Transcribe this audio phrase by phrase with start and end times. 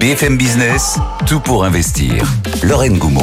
[0.00, 2.24] BFM Business, tout pour investir.
[2.62, 3.20] Lorraine Goumeau.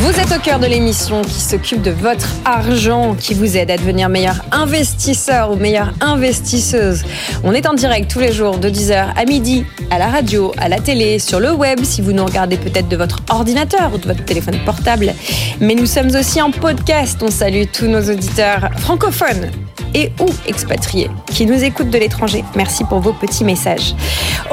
[0.00, 3.78] Vous êtes au cœur de l'émission qui s'occupe de votre argent, qui vous aide à
[3.78, 7.04] devenir meilleur investisseur ou meilleure investisseuse.
[7.42, 10.68] On est en direct tous les jours de 10h à midi, à la radio, à
[10.68, 14.06] la télé, sur le web, si vous nous regardez peut-être de votre ordinateur ou de
[14.06, 15.14] votre téléphone portable.
[15.60, 17.22] Mais nous sommes aussi en podcast.
[17.22, 19.50] On salue tous nos auditeurs francophones
[19.94, 22.44] et ou expatriés qui nous écoutent de l'étranger.
[22.56, 23.94] Merci pour vos petits messages.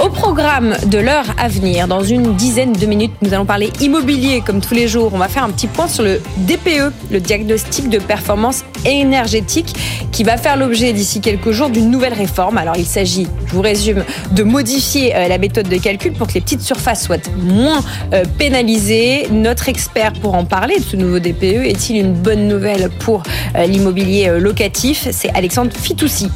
[0.03, 4.41] Au programme de l'heure à venir, dans une dizaine de minutes, nous allons parler immobilier
[4.45, 5.11] comme tous les jours.
[5.13, 9.75] On va faire un petit point sur le DPE, le diagnostic de performance énergétique,
[10.11, 12.57] qui va faire l'objet d'ici quelques jours d'une nouvelle réforme.
[12.57, 16.33] Alors il s'agit, je vous résume, de modifier euh, la méthode de calcul pour que
[16.33, 19.27] les petites surfaces soient moins euh, pénalisées.
[19.31, 23.23] Notre expert pour en parler de ce nouveau DPE est-il une bonne nouvelle pour
[23.55, 25.07] euh, l'immobilier locatif?
[25.33, 26.29] Alexandre Fitoussi.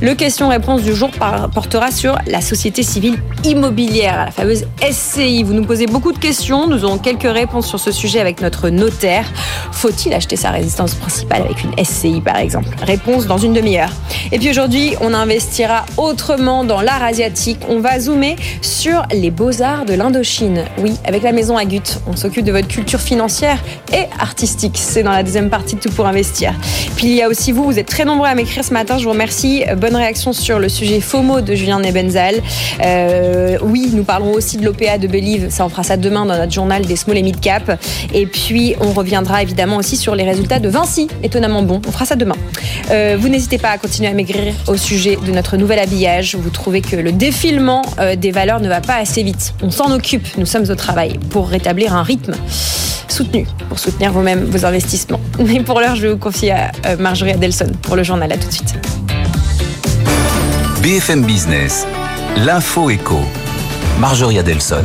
[0.00, 1.10] Le question-réponse du jour
[1.52, 5.42] portera sur la société civile immobilière, la fameuse SCI.
[5.42, 8.68] Vous nous posez beaucoup de questions, nous aurons quelques réponses sur ce sujet avec notre
[8.70, 9.26] notaire.
[9.72, 12.68] Faut-il acheter sa résidence principale avec une SCI par exemple?
[12.82, 13.90] Réponse dans une demi-heure.
[14.32, 17.58] Et puis aujourd'hui, on investira autrement dans l'art asiatique.
[17.68, 20.64] On va zoomer sur les beaux-arts de l'Indochine.
[20.78, 23.58] Oui, avec la maison Agut, on s'occupe de votre culture financière
[23.92, 24.78] et artistique.
[24.78, 26.54] C'est dans la deuxième partie de Tout pour investir.
[26.96, 28.98] Puis il y a aussi vous, vous êtes très nombreux à m'écrire ce matin.
[28.98, 29.64] Je vous remercie.
[29.76, 32.36] Bonne réaction sur le sujet FOMO de Julien Nebenzal.
[32.84, 35.50] Euh, oui, nous parlerons aussi de l'OPA de Believe.
[35.50, 37.78] Ça, on fera ça demain dans notre journal des small et mid cap.
[38.12, 41.08] Et puis, on reviendra évidemment aussi sur les résultats de Vinci.
[41.22, 41.80] Étonnamment bon.
[41.86, 42.34] On fera ça demain.
[42.90, 46.34] Euh, vous n'hésitez pas à continuer à m'écrire au sujet de notre nouvel habillage.
[46.34, 49.54] Vous trouvez que le défilement euh, des valeurs ne va pas assez vite.
[49.62, 50.26] On s'en occupe.
[50.38, 52.34] Nous sommes au travail pour rétablir un rythme
[53.08, 55.20] soutenu, pour soutenir vous-même vos investissements.
[55.38, 58.23] Mais pour l'heure, je vais vous confier à Marjorie Adelson pour le journal.
[58.26, 58.74] Tout de suite.
[60.82, 61.86] BFM Business,
[62.38, 63.20] l'info éco.
[64.00, 64.84] Marjorie Adelson.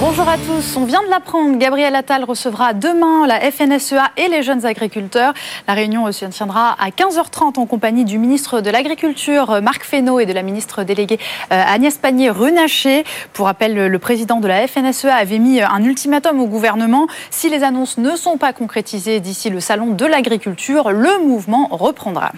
[0.00, 0.76] Bonjour à tous.
[0.76, 1.58] On vient de l'apprendre.
[1.58, 5.34] Gabriel Attal recevra demain la FNSEA et les jeunes agriculteurs.
[5.66, 10.26] La réunion se tiendra à 15h30 en compagnie du ministre de l'Agriculture, Marc Fesneau, et
[10.26, 11.18] de la ministre déléguée
[11.52, 13.02] euh, Agnès Pannier-Runacher.
[13.32, 17.08] Pour rappel, le président de la FNSEA avait mis un ultimatum au gouvernement.
[17.30, 22.30] Si les annonces ne sont pas concrétisées d'ici le salon de l'agriculture, le mouvement reprendra.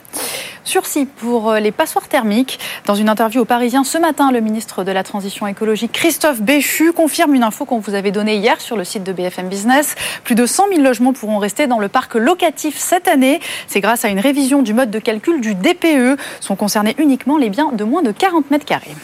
[0.64, 2.58] Sursis pour euh, les passoires thermiques.
[2.86, 6.92] Dans une interview au Parisien ce matin, le ministre de la Transition écologique, Christophe Béchu,
[6.92, 9.94] confirme une info qu'on vous avait donnée hier sur le site de BFM Business.
[10.24, 13.40] Plus de 100 000 logements pourront rester dans le parc locatif cette année.
[13.66, 16.20] C'est grâce à une révision du mode de calcul du DPE.
[16.40, 18.94] Sont concernés uniquement les biens de moins de 40 mètres carrés.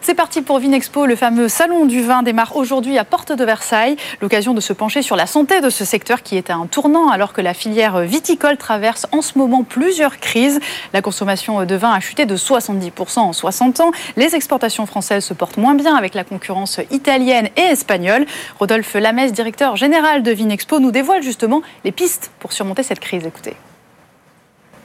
[0.00, 1.06] C'est parti pour Vinexpo.
[1.06, 3.96] Le fameux salon du vin démarre aujourd'hui à Porte de Versailles.
[4.20, 7.08] L'occasion de se pencher sur la santé de ce secteur qui est à un tournant
[7.10, 10.60] alors que la filière viticole traverse en ce moment plusieurs crises.
[10.92, 13.90] La consommation de vin a chuté de 70% en 60 ans.
[14.16, 18.26] Les exportations françaises se portent moins bien avec la concurrence italienne et espagnole.
[18.58, 23.26] Rodolphe Lamès, directeur général de Vinexpo, nous dévoile justement les pistes pour surmonter cette crise.
[23.26, 23.56] Écoutez.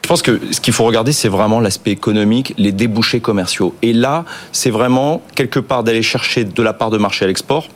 [0.04, 3.76] Je pense que ce qu'il faut regarder, c'est vraiment l'aspect économique, les débouchés commerciaux.
[3.82, 7.68] Et là, c'est vraiment quelque part d'aller chercher de la part de marché à l'export,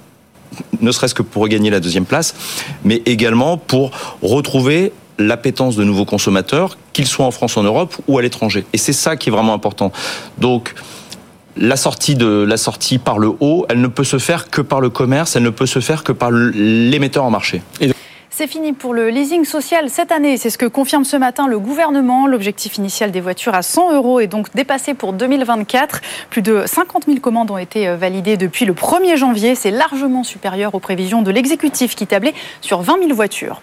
[0.82, 2.36] ne serait-ce que pour regagner la deuxième place,
[2.84, 3.92] mais également pour
[4.22, 8.66] retrouver l'appétence de nouveaux consommateurs, qu'ils soient en France, en Europe ou à l'étranger.
[8.74, 9.92] Et c'est ça qui est vraiment important.
[10.38, 10.74] Donc,
[11.58, 14.82] la sortie de la sortie par le haut, elle ne peut se faire que par
[14.82, 17.62] le commerce, elle ne peut se faire que par l'émetteur en marché.
[18.38, 20.36] C'est fini pour le leasing social cette année.
[20.36, 22.28] C'est ce que confirme ce matin le gouvernement.
[22.28, 26.02] L'objectif initial des voitures à 100 euros est donc dépassé pour 2024.
[26.30, 29.56] Plus de 50 000 commandes ont été euh, validées depuis le 1er janvier.
[29.56, 33.62] C'est largement supérieur aux prévisions de l'exécutif qui tablait sur 20 000 voitures.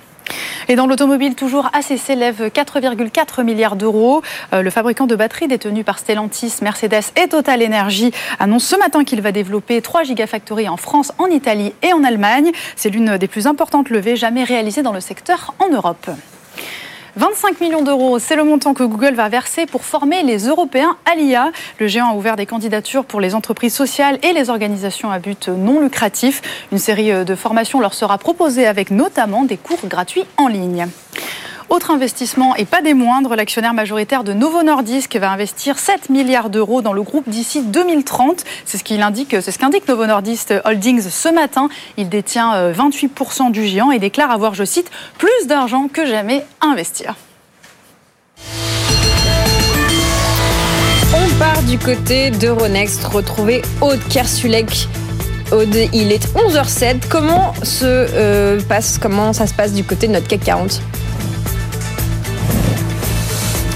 [0.68, 4.22] Et dans l'automobile, toujours ACC lève 4,4 milliards d'euros.
[4.52, 9.04] Euh, le fabricant de batteries détenu par Stellantis, Mercedes et Total Energy annonce ce matin
[9.04, 12.52] qu'il va développer 3 gigafactories en France, en Italie et en Allemagne.
[12.76, 16.10] C'est l'une des plus importantes levées jamais réalisées dans le secteur en Europe.
[17.16, 21.14] 25 millions d'euros, c'est le montant que Google va verser pour former les Européens à
[21.14, 21.52] l'IA.
[21.78, 25.48] Le géant a ouvert des candidatures pour les entreprises sociales et les organisations à but
[25.48, 26.40] non lucratif.
[26.72, 30.87] Une série de formations leur sera proposée avec notamment des cours gratuits en ligne.
[31.72, 36.50] Autre investissement, et pas des moindres, l'actionnaire majoritaire de Novo Nordisk va investir 7 milliards
[36.50, 38.44] d'euros dans le groupe d'ici 2030.
[38.66, 41.70] C'est ce qu'il ce qu'indique Novo Nordisk Holdings ce matin.
[41.96, 46.44] Il détient 28% euh, du géant et déclare avoir, je cite, plus d'argent que jamais
[46.60, 47.14] à investir.
[51.14, 54.88] On part du côté d'Euronext, retrouver Aude Kersulek.
[55.52, 57.08] Aude, il est 11h07.
[57.08, 60.82] Comment, se, euh, passe, comment ça se passe du côté de notre CAC 40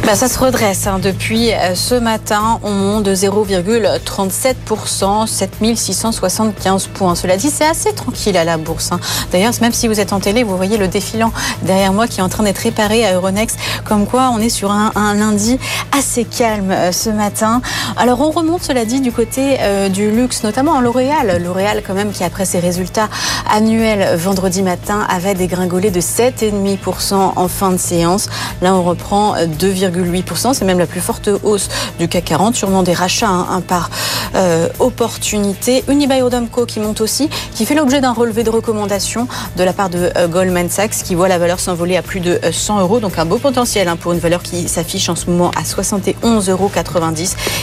[0.06, 1.00] Bah, ça se redresse hein.
[1.00, 2.60] depuis euh, ce matin.
[2.62, 7.16] On monte de 0,37%, 7675 points.
[7.16, 8.92] Cela dit, c'est assez tranquille à la bourse.
[8.92, 9.00] Hein.
[9.32, 11.32] D'ailleurs, même si vous êtes en télé, vous voyez le défilant
[11.62, 13.58] derrière moi qui est en train d'être réparé à Euronext.
[13.84, 15.58] Comme quoi, on est sur un, lundi
[15.90, 17.60] assez calme euh, ce matin.
[17.96, 21.42] Alors, on remonte, cela dit, du côté euh, du luxe, notamment en L'Oréal.
[21.42, 23.08] L'Oréal, quand même, qui après ses résultats
[23.52, 28.28] annuels vendredi matin, avait dégringolé de 7,5% en fin de séance.
[28.62, 30.54] Là, on reprend 2, 8%.
[30.54, 33.88] C'est même la plus forte hausse du CAC 40, sûrement des rachats hein, par
[34.34, 35.84] euh, opportunité.
[35.88, 40.10] Unibail-Rodamco qui monte aussi, qui fait l'objet d'un relevé de recommandation de la part de
[40.16, 43.00] euh, Goldman Sachs, qui voit la valeur s'envoler à plus de 100 euh, euros.
[43.00, 46.50] Donc un beau potentiel hein, pour une valeur qui s'affiche en ce moment à 71,90
[46.50, 46.70] euros.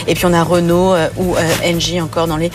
[0.06, 1.34] Et puis on a Renault ou
[1.64, 2.50] Engie encore dans les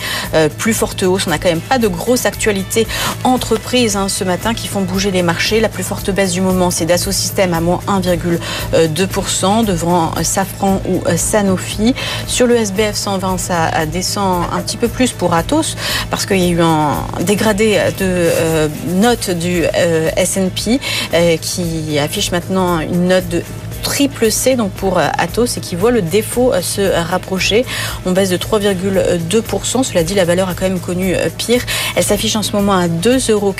[0.58, 1.26] plus fortes hausses.
[1.26, 2.86] On n'a quand même pas de grosse actualité
[3.24, 5.60] entreprise hein, ce matin qui font bouger les marchés.
[5.60, 11.02] La plus forte baisse du moment, c'est Dassault Systèmes à moins 1,2% devant Safran ou
[11.16, 11.94] Sanofi.
[12.26, 15.76] Sur le SBF 120, ça descend un petit peu plus pour Atos
[16.10, 20.80] parce qu'il y a eu un dégradé de euh, note du euh, S&P
[21.14, 23.42] euh, qui affiche maintenant une note de
[23.80, 27.64] triple C donc pour euh, Atos et qui voit le défaut euh, se rapprocher.
[28.06, 29.82] On baisse de 3,2%.
[29.82, 31.62] Cela dit, la valeur a quand même connu euh, pire.
[31.96, 33.54] Elle s'affiche en ce moment à 2,40 euros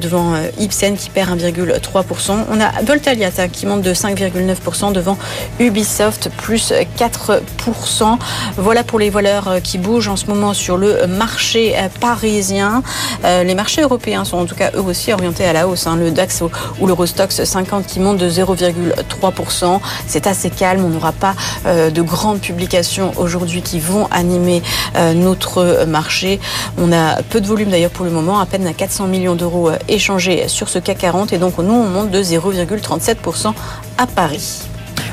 [0.00, 2.44] devant Ipsen qui perd 1,3%.
[2.50, 5.16] On a Voltalia qui monte de 5,9% devant
[5.58, 8.18] Ubisoft plus 4%.
[8.56, 12.82] Voilà pour les valeurs qui bougent en ce moment sur le marché parisien.
[13.24, 15.86] Les marchés européens sont en tout cas eux aussi orientés à la hausse.
[15.86, 15.96] Hein.
[15.96, 16.42] Le DAX
[16.80, 19.19] ou l'Eurostox 50 qui monte de 0,3%.
[20.06, 20.84] C'est assez calme.
[20.84, 21.34] On n'aura pas
[21.66, 24.62] euh, de grandes publications aujourd'hui qui vont animer
[24.96, 26.40] euh, notre marché.
[26.78, 29.70] On a peu de volume d'ailleurs pour le moment, à peine à 400 millions d'euros
[29.70, 31.32] euh, échangés sur ce CAC 40.
[31.32, 33.52] Et donc nous, on monte de 0,37%
[33.98, 34.62] à Paris.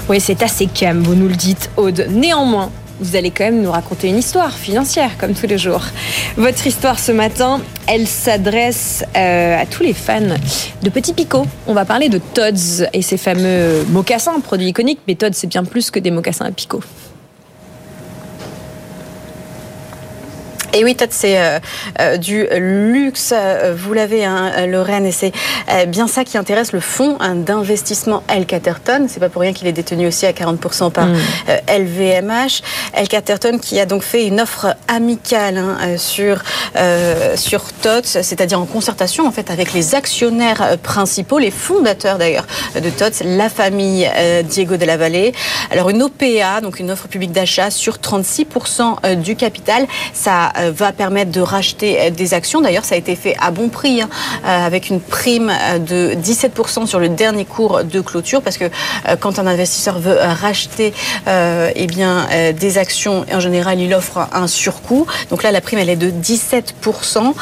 [0.10, 2.08] Oui, c'est assez calme, vous nous le dites, Aude.
[2.10, 5.84] Néanmoins, vous allez quand même nous raconter une histoire financière, comme tous les jours.
[6.36, 10.36] Votre histoire ce matin, elle s'adresse euh, à tous les fans
[10.82, 11.46] de petits picots.
[11.68, 15.64] On va parler de Todds et ses fameux mocassins, produits iconiques, mais Todds, c'est bien
[15.64, 16.84] plus que des mocassins à picots.
[20.74, 21.60] Et oui, Todd, c'est euh,
[22.00, 23.34] euh, du luxe.
[23.34, 25.32] Euh, vous l'avez, hein, Lorraine, et c'est
[25.88, 29.08] bien ça qui intéresse le fonds d'investissement El Catterton.
[29.10, 32.62] C'est pas pour rien qu'il est détenu aussi à 40% par LVMH.
[32.62, 33.00] Mm.
[33.00, 36.44] El Catterton qui a donc fait une offre amicale hein, sur
[37.36, 42.90] sur TOTS, c'est-à-dire en concertation en fait avec les actionnaires principaux, les fondateurs d'ailleurs de
[42.90, 44.10] TOTS, la famille
[44.44, 45.34] Diego de la Vallée.
[45.72, 50.92] Alors une OPA, donc une offre publique d'achat sur 36% du capital, ça euh, va
[50.92, 52.62] permettre de racheter euh, des actions.
[52.62, 54.10] D'ailleurs, ça a été fait à bon prix, hein,
[54.46, 58.66] euh, avec une prime de 17% sur le dernier cours de clôture, parce que
[59.20, 60.94] quand un investisseur veut racheter
[61.28, 65.06] eh bien, des actions, en général, il offre un surcoût.
[65.30, 67.34] Donc là, la prime, elle est de 17%.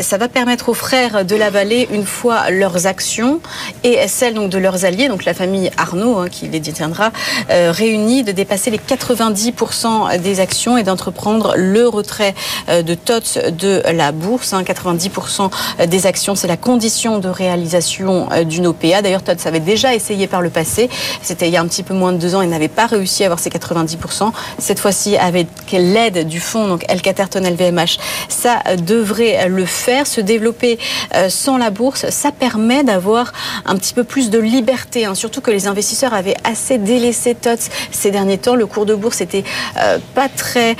[0.00, 3.40] ça va permettre aux frères de la vallée, une fois leurs actions
[3.82, 7.12] et celles donc, de leurs alliés, donc la famille Arnaud, hein, qui les détiendra,
[7.48, 12.34] réunis, de dépasser les 90% des actions et d'entreprendre le retour retrait
[12.68, 14.52] euh, de TOTS de la bourse.
[14.52, 15.86] 90% hein.
[15.86, 19.00] des actions, c'est la condition de réalisation euh, d'une OPA.
[19.02, 20.90] D'ailleurs, TOTS avait déjà essayé par le passé.
[21.22, 22.42] C'était il y a un petit peu moins de deux ans.
[22.42, 24.32] Il n'avait pas réussi à avoir ces 90%.
[24.58, 30.06] Cette fois-ci, avec l'aide du fonds, donc El Caterton LVMH, ça devrait le faire.
[30.06, 30.78] Se développer
[31.14, 33.32] euh, sans la bourse, ça permet d'avoir
[33.64, 35.06] un petit peu plus de liberté.
[35.06, 35.14] Hein.
[35.14, 38.56] Surtout que les investisseurs avaient assez délaissé TOTS ces derniers temps.
[38.56, 39.44] Le cours de bourse était
[40.14, 40.76] pas très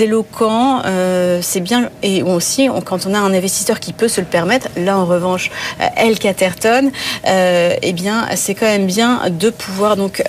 [0.00, 1.90] éloquent euh, c'est bien.
[2.02, 5.50] Et aussi, quand on a un investisseur qui peut se le permettre, là en revanche,
[5.80, 6.90] euh, El Caterton,
[7.26, 10.22] euh, eh bien, c'est quand même bien de pouvoir donc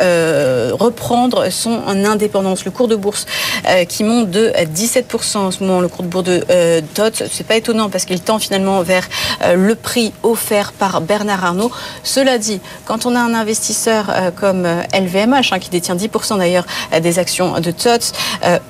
[0.80, 2.66] reprendre son indépendance.
[2.66, 3.26] Le cours de bourse
[3.90, 7.56] qui monte de 17% en ce moment, le cours de bourse de TOT, c'est pas
[7.56, 9.08] étonnant parce qu'il tend finalement vers
[9.54, 11.72] le prix offert par Bernard Arnault.
[12.04, 16.66] Cela dit, quand on a un investisseur comme LVMH, hein, qui détient 10% d'ailleurs
[17.02, 18.14] des actions de TOT,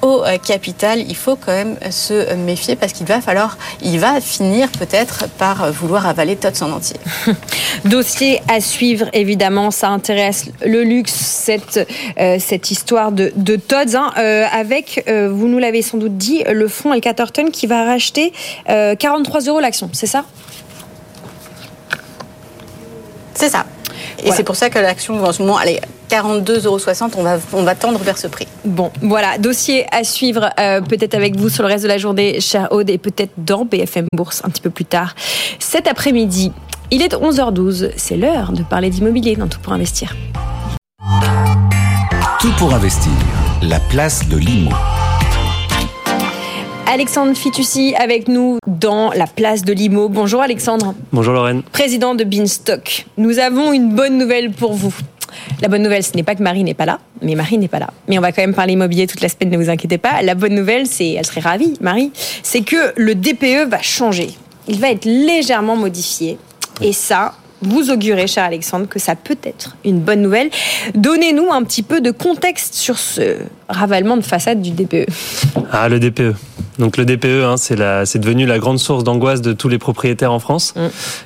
[0.02, 4.70] au capital, il faut quand même se méfier parce qu'il va falloir, il va finir
[4.70, 6.98] peut-être par vouloir avaler Tots en entier.
[7.86, 11.88] Dossier à suivre, évidemment, ça intéresse le luxe, cette,
[12.20, 16.18] euh, cette histoire de, de Tots, hein, euh, avec, euh, vous nous l'avez sans doute
[16.18, 18.34] dit, le fonds El Catterton qui va racheter
[18.66, 20.26] 43 euros l'action, c'est ça?
[23.34, 23.66] C'est ça.
[24.24, 26.80] Et c'est pour ça que l'action, en ce moment, allez, 42,60 euros,
[27.18, 28.48] on va, on va tendre vers ce prix.
[28.66, 32.40] Bon, voilà, dossier à suivre euh, peut-être avec vous sur le reste de la journée,
[32.40, 35.16] cher Aude, et peut-être dans BFM Bourse un petit peu plus tard.
[35.60, 36.52] Cet après-midi,
[36.92, 40.16] il est 11h12, c'est l'heure de parler d'immobilier dans Tout pour investir.
[42.40, 43.12] Tout pour investir.
[43.62, 44.72] La place de l'IMO.
[46.90, 50.08] Alexandre Fitoussi avec nous dans la place de Limo.
[50.08, 50.96] Bonjour Alexandre.
[51.12, 51.62] Bonjour Lorraine.
[51.74, 53.06] Président de Beanstock.
[53.18, 54.96] Nous avons une bonne nouvelle pour vous.
[55.62, 57.80] La bonne nouvelle, ce n'est pas que Marie n'est pas là, mais Marie n'est pas
[57.80, 57.90] là.
[58.08, 60.22] Mais on va quand même parler immobilier toute la semaine, ne vous inquiétez pas.
[60.22, 64.30] La bonne nouvelle, c'est, elle serait ravie, Marie, c'est que le DPE va changer.
[64.70, 66.38] Il va être légèrement modifié.
[66.82, 70.50] Et ça, vous augurez, cher Alexandre, que ça peut être une bonne nouvelle.
[70.96, 75.08] Donnez-nous un petit peu de contexte sur ce ravalement de façade du DPE.
[75.74, 76.34] Ah, le DPE.
[76.80, 80.40] Donc le DPE, hein, c'est devenu la grande source d'angoisse de tous les propriétaires en
[80.40, 80.74] France.
[80.76, 80.80] Mm.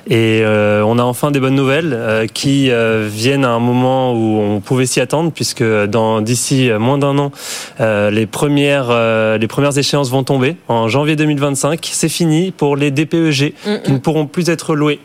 [0.08, 4.12] Et euh, on a enfin des bonnes nouvelles euh, qui euh, viennent à un moment
[4.14, 7.32] où on pouvait s'y attendre, puisque dans d'ici moins d'un an,
[7.78, 8.90] les premières
[9.38, 11.80] les premières échéances vont tomber en janvier 2025.
[11.92, 14.00] C'est fini pour les DPEG mm, qui ne mm.
[14.00, 15.00] pourront plus être loués.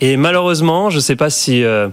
[0.00, 1.88] Et malheureusement, je ne sais pas si euh,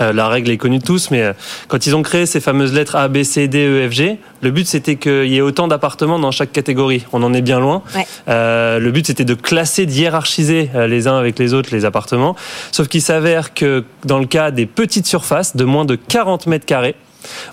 [0.00, 1.32] la règle est connue de tous, mais euh,
[1.68, 4.50] quand ils ont créé ces fameuses lettres A, B, C, D, E, F, G, le
[4.50, 7.04] but c'était qu'il y ait autant d'appartements dans chaque catégorie.
[7.12, 7.82] On en est bien loin.
[8.28, 12.36] Euh, le but c'était de classer, d'hiérarchiser les uns avec les autres les appartements.
[12.72, 16.66] Sauf qu'il s'avère que dans le cas des petites surfaces de moins de 40 mètres
[16.66, 16.94] carrés,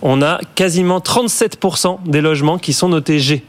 [0.01, 3.44] on a quasiment 37% des logements qui sont notés G.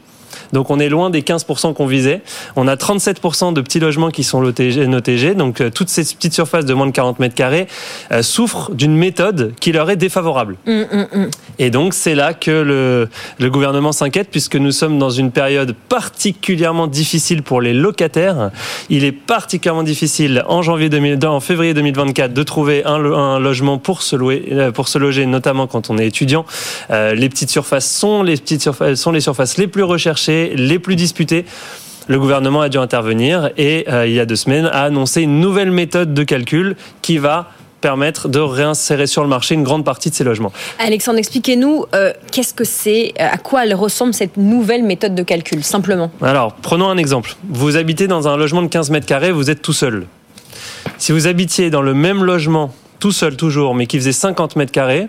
[0.53, 2.21] Donc on est loin des 15% qu'on visait.
[2.55, 5.35] On a 37% de petits logements qui sont notés G.
[5.35, 7.67] Donc euh, toutes ces petites surfaces de moins de 40 mètres carrés
[8.11, 10.55] euh, souffrent d'une méthode qui leur est défavorable.
[10.65, 11.29] Mm, mm, mm.
[11.59, 13.09] Et donc c'est là que le,
[13.39, 18.51] le gouvernement s'inquiète puisque nous sommes dans une période particulièrement difficile pour les locataires.
[18.89, 23.77] Il est particulièrement difficile en janvier 2000, en février 2024 de trouver un, un logement
[23.77, 26.45] pour se louer, euh, pour se loger, notamment quand on est étudiant.
[26.89, 30.95] les petites surfaces sont les petites surfaces, sont les surfaces les plus recherchées les plus
[30.95, 31.45] disputés
[32.09, 35.39] le gouvernement a dû intervenir et euh, il y a deux semaines a annoncé une
[35.39, 40.09] nouvelle méthode de calcul qui va permettre de réinsérer sur le marché une grande partie
[40.09, 40.51] de ces logements.
[40.79, 45.23] Alexandre, expliquez-nous euh, qu'est-ce que c'est, euh, à quoi elle ressemble cette nouvelle méthode de
[45.23, 46.11] calcul, simplement.
[46.21, 47.35] Alors, prenons un exemple.
[47.47, 50.07] Vous habitez dans un logement de 15 mètres carrés, vous êtes tout seul.
[50.97, 54.71] Si vous habitiez dans le même logement, tout seul toujours, mais qui faisait 50 mètres
[54.71, 55.07] carrés,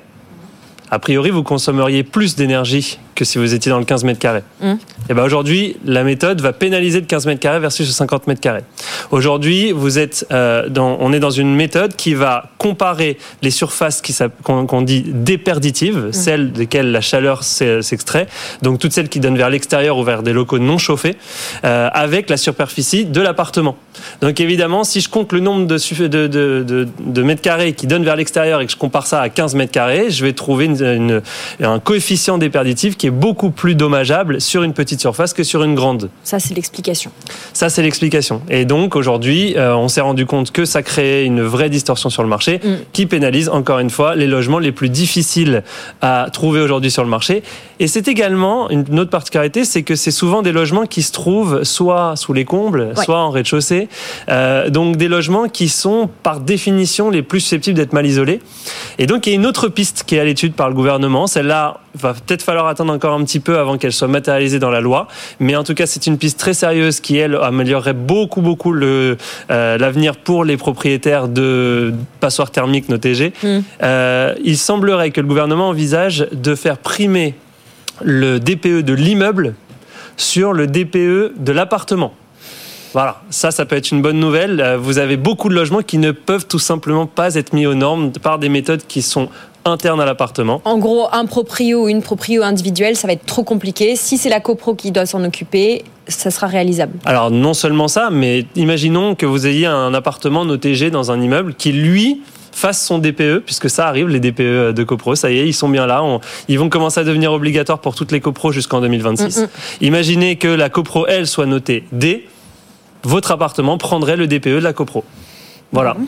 [0.90, 4.42] a priori, vous consommeriez plus d'énergie que si vous étiez dans le 15 mètres carrés.
[4.62, 4.72] Mmh.
[5.10, 8.40] Et ben aujourd'hui, la méthode va pénaliser le 15 mètres carrés versus le 50 mètres
[8.40, 8.62] carrés.
[9.10, 14.00] Aujourd'hui, vous êtes euh, dans, on est dans une méthode qui va comparer les surfaces
[14.00, 16.12] qui qu'on dit déperditives, mmh.
[16.12, 18.26] celles desquelles la chaleur s'extrait,
[18.62, 21.16] donc toutes celles qui donnent vers l'extérieur ou vers des locaux non chauffés,
[21.64, 23.76] euh, avec la superficie de l'appartement.
[24.22, 28.04] Donc évidemment, si je compte le nombre de, de, de, de mètres carrés qui donnent
[28.04, 30.79] vers l'extérieur et que je compare ça à 15 mètres carrés, je vais trouver une,
[30.80, 31.22] une,
[31.60, 35.74] un coefficient déperditif qui est beaucoup plus dommageable sur une petite surface que sur une
[35.74, 36.10] grande.
[36.24, 37.10] Ça, c'est l'explication.
[37.52, 38.42] Ça, c'est l'explication.
[38.48, 42.22] Et donc, aujourd'hui, euh, on s'est rendu compte que ça créait une vraie distorsion sur
[42.22, 42.68] le marché mm.
[42.92, 45.62] qui pénalise, encore une fois, les logements les plus difficiles
[46.00, 47.42] à trouver aujourd'hui sur le marché.
[47.78, 51.64] Et c'est également une autre particularité, c'est que c'est souvent des logements qui se trouvent
[51.64, 53.88] soit sous les combles, soit en rez-de-chaussée.
[54.28, 58.40] Euh, donc, des logements qui sont, par définition, les plus susceptibles d'être mal isolés.
[58.98, 61.26] Et donc, il y a une autre piste qui est à l'étude par le gouvernement.
[61.26, 64.80] Celle-là, va peut-être falloir attendre encore un petit peu avant qu'elle soit matérialisée dans la
[64.80, 65.08] loi.
[65.38, 69.16] Mais en tout cas, c'est une piste très sérieuse qui, elle, améliorerait beaucoup, beaucoup le,
[69.50, 73.32] euh, l'avenir pour les propriétaires de passoires thermiques notégées.
[73.42, 73.58] Mm.
[73.82, 77.34] Euh, il semblerait que le gouvernement envisage de faire primer
[78.02, 79.54] le DPE de l'immeuble
[80.16, 82.14] sur le DPE de l'appartement.
[82.92, 84.60] Voilà, ça, ça peut être une bonne nouvelle.
[84.60, 87.74] Euh, vous avez beaucoup de logements qui ne peuvent tout simplement pas être mis aux
[87.74, 89.28] normes par des méthodes qui sont
[89.64, 90.60] internes à l'appartement.
[90.64, 93.94] En gros, un proprio ou une proprio individuelle, ça va être trop compliqué.
[93.94, 96.98] Si c'est la copro qui doit s'en occuper, ça sera réalisable.
[97.04, 101.54] Alors non seulement ça, mais imaginons que vous ayez un appartement noté dans un immeuble
[101.54, 105.46] qui, lui, fasse son DPE, puisque ça arrive, les DPE de copro, ça y est,
[105.46, 106.02] ils sont bien là.
[106.48, 109.38] ils vont commencer à devenir obligatoires pour toutes les copros jusqu'en 2026.
[109.38, 109.48] Mm, mm.
[109.82, 112.26] Imaginez que la copro, elle, soit notée D
[113.04, 115.04] votre appartement prendrait le DPE de la copro.
[115.72, 115.94] Voilà.
[115.94, 116.06] Mhm.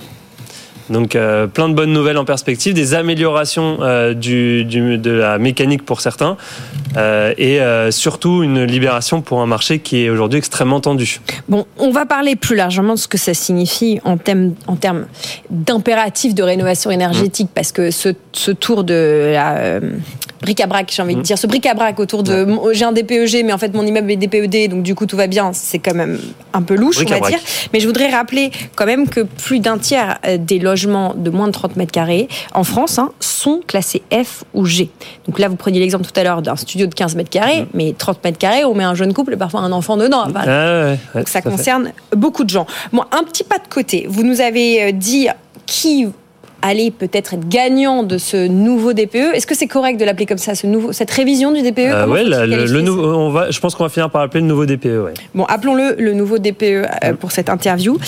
[0.90, 5.84] Donc euh, plein de bonnes nouvelles en perspective, des améliorations euh, du, de la mécanique
[5.84, 6.36] pour certains
[6.96, 7.60] euh, et
[7.90, 11.20] surtout une libération pour un marché qui est aujourd'hui extrêmement tendu.
[11.48, 15.06] Bon, on va parler plus largement de ce que ça signifie en termes, en termes
[15.50, 17.54] d'impératif de rénovation énergétique mmh.
[17.54, 19.80] parce que ce, ce tour de la
[20.42, 21.22] bric-à-brac, j'ai envie de mm.
[21.22, 21.38] dire.
[21.38, 22.46] Ce bric-à-brac autour de.
[22.72, 25.26] J'ai un DPEG, mais en fait, mon immeuble est DPED, donc du coup, tout va
[25.26, 25.52] bien.
[25.54, 26.18] C'est quand même
[26.52, 27.38] un peu louche, on va dire.
[27.72, 31.46] Mais je voudrais rappeler quand même que plus d'un tiers euh, des logements de moins
[31.46, 34.90] de 30 mètres carrés en France hein, sont classés F ou G.
[35.26, 37.66] Donc là, vous preniez l'exemple tout à l'heure d'un studio de 15 mètres carrés, mm.
[37.74, 40.26] mais 30 mètres carrés, on met un jeune couple et parfois un enfant dedans.
[40.34, 42.66] Ah donc ça concerne beaucoup de gens.
[42.92, 44.06] Bon, un petit pas de côté.
[44.08, 45.28] Vous nous avez euh, dit
[45.66, 46.06] qui
[46.62, 49.34] aller peut-être être gagnant de ce nouveau DPE.
[49.34, 52.06] Est-ce que c'est correct de l'appeler comme ça, ce nouveau, cette révision du DPE euh,
[52.08, 54.86] Oui, le, nouveau, on va, je pense qu'on va finir par l'appeler le nouveau DPE.
[54.86, 55.14] Ouais.
[55.34, 56.86] Bon, appelons-le le nouveau DPE euh,
[57.18, 57.98] pour cette interview.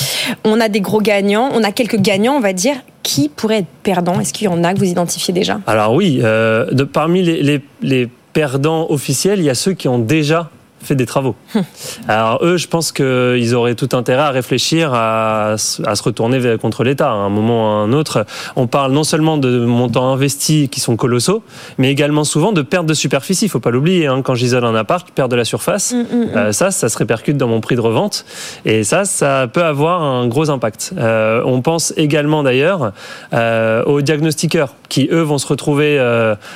[0.44, 2.76] On a des gros gagnants, on a quelques gagnants, on va dire.
[3.02, 4.18] Qui pourrait être perdant?
[4.18, 5.61] Est-ce qu'il y en a que vous identifiez déjà?
[5.66, 9.88] Alors oui, euh, de, parmi les, les, les perdants officiels, il y a ceux qui
[9.88, 10.50] ont déjà
[10.84, 11.34] fait des travaux.
[12.08, 17.10] Alors eux, je pense qu'ils auraient tout intérêt à réfléchir à, se retourner contre l'État.
[17.10, 18.26] À un moment ou à un autre,
[18.56, 21.42] on parle non seulement de montants investis qui sont colossaux,
[21.78, 23.46] mais également souvent de perte de superficie.
[23.46, 24.06] Il faut pas l'oublier.
[24.06, 24.22] Hein.
[24.22, 25.92] Quand j'isole un appart, je perds de la surface.
[25.92, 26.36] Mm, mm, mm.
[26.36, 28.24] Euh, ça, ça se répercute dans mon prix de revente.
[28.64, 30.92] Et ça, ça peut avoir un gros impact.
[30.98, 32.92] Euh, on pense également d'ailleurs
[33.32, 35.98] euh, aux diagnostiqueurs qui, eux, vont se retrouver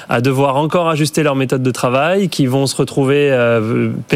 [0.09, 3.31] à devoir encore ajuster leur méthode de travail, qui vont se retrouver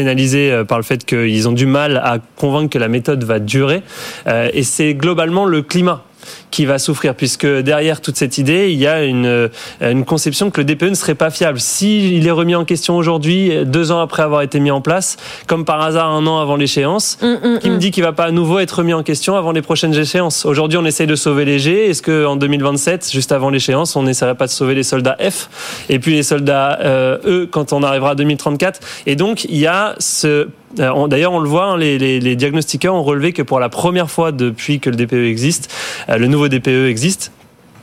[0.07, 3.81] euh, par le fait qu'ils ont du mal à convaincre que la méthode va durer.
[4.27, 6.03] Euh, et c'est globalement le climat
[6.51, 9.49] qui va souffrir, puisque derrière toute cette idée, il y a une,
[9.81, 11.59] une conception que le DPE ne serait pas fiable.
[11.59, 15.65] S'il est remis en question aujourd'hui, deux ans après avoir été mis en place, comme
[15.65, 17.79] par hasard un an avant l'échéance, mm, mm, qui me mm.
[17.79, 20.77] dit qu'il va pas à nouveau être remis en question avant les prochaines échéances Aujourd'hui,
[20.77, 21.89] on essaye de sauver les G.
[21.89, 25.49] Est-ce qu'en 2027, juste avant l'échéance, on n'essaierait pas de sauver les soldats F
[25.89, 29.67] et puis les soldats euh, E quand on arrivera à 2034 Et donc, il y
[29.67, 33.59] a ce D'ailleurs, on le voit, hein, les, les, les, diagnostiqueurs ont relevé que pour
[33.59, 35.71] la première fois depuis que le DPE existe,
[36.09, 37.31] euh, le nouveau DPE existe,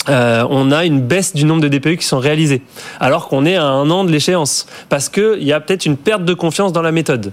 [0.09, 2.62] euh, on a une baisse du nombre de DPE qui sont réalisés,
[2.99, 6.25] alors qu'on est à un an de l'échéance, parce qu'il y a peut-être une perte
[6.25, 7.32] de confiance dans la méthode.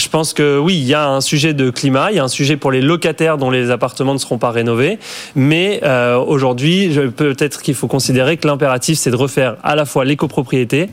[0.00, 2.28] Je pense que oui, il y a un sujet de climat, il y a un
[2.28, 4.98] sujet pour les locataires dont les appartements ne seront pas rénovés.
[5.34, 10.06] Mais euh, aujourd'hui, peut-être qu'il faut considérer que l'impératif, c'est de refaire à la fois
[10.06, 10.88] l'écopropriété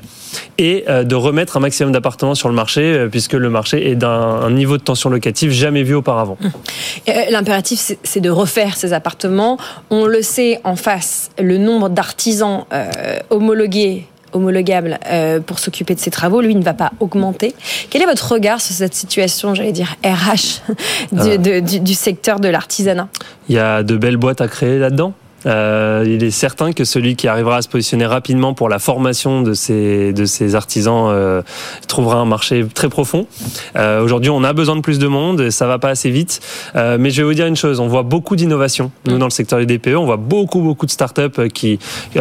[0.58, 3.96] et euh, de remettre un maximum d'appartements sur le marché, euh, puisque le marché est
[3.96, 6.38] d'un niveau de tension locative jamais vu auparavant.
[7.30, 9.58] L'impératif, c'est de refaire ces appartements.
[9.90, 12.66] On le sait en face, le nombre d'artisans
[13.30, 17.54] homologués homologable euh, pour s'occuper de ces travaux, lui, ne va pas augmenter.
[17.90, 20.62] Quel est votre regard sur cette situation, j'allais dire RH,
[21.12, 21.62] du, ah.
[21.62, 23.08] du secteur de l'artisanat?
[23.50, 25.14] Il y a de belles boîtes à créer là-dedans
[25.48, 29.42] euh, il est certain que celui qui arrivera à se positionner rapidement pour la formation
[29.42, 31.42] de ces, de ces artisans euh,
[31.88, 33.28] trouvera un marché très profond.
[33.76, 36.40] Euh, Aujourd'hui, on a besoin de plus de monde, ça va pas assez vite.
[36.76, 38.92] Mais je vais vous dire une chose, on voit beaucoup d'innovation.
[39.06, 41.80] Nous, dans le secteur du DPE, on voit beaucoup, beaucoup de startups qui,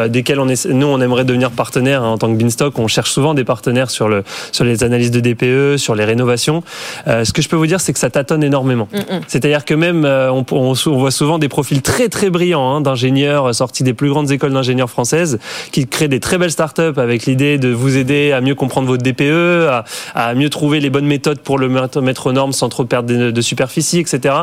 [0.08, 2.78] desquelles on est, nous, on aimerait devenir partenaire hein, en tant que Beanstalk.
[2.78, 6.62] On cherche souvent des partenaires sur, le, sur les analyses de DPE, sur les rénovations.
[7.06, 8.88] ce que je peux vous dire, c'est que ça tâtonne énormément.
[8.92, 9.20] Mm, mm.
[9.28, 13.15] C'est-à-dire que même, on, on, voit souvent des profils très, très brillants hein, d'ingénieurs
[13.52, 15.38] sortis des plus grandes écoles d'ingénieurs françaises
[15.72, 19.02] qui créent des très belles startups avec l'idée de vous aider à mieux comprendre votre
[19.02, 23.30] DPE, à, mieux trouver les bonnes méthodes pour le mettre aux normes sans trop perdre
[23.30, 24.34] de, superficie, etc.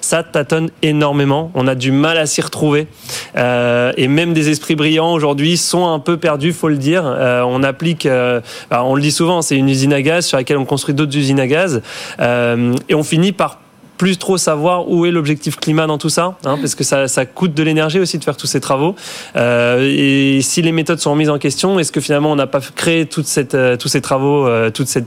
[0.00, 1.50] Ça tâtonne énormément.
[1.54, 2.86] On a du mal à s'y retrouver.
[3.36, 7.02] Euh, et même des esprits brillants aujourd'hui sont un peu perdus, faut le dire.
[7.04, 8.40] Euh, on applique, euh,
[8.70, 11.16] bah, on le dit souvent, c'est une usine à gaz sur laquelle on construit d'autres
[11.16, 11.82] usines à gaz.
[12.20, 13.61] et on finit par
[14.02, 17.24] plus trop savoir où est l'objectif climat dans tout ça, hein, parce que ça, ça
[17.24, 18.96] coûte de l'énergie aussi de faire tous ces travaux.
[19.36, 22.58] Euh, et si les méthodes sont remises en question, est-ce que finalement on n'a pas
[22.74, 25.06] créé toute cette, euh, tous ces travaux, euh, toute cette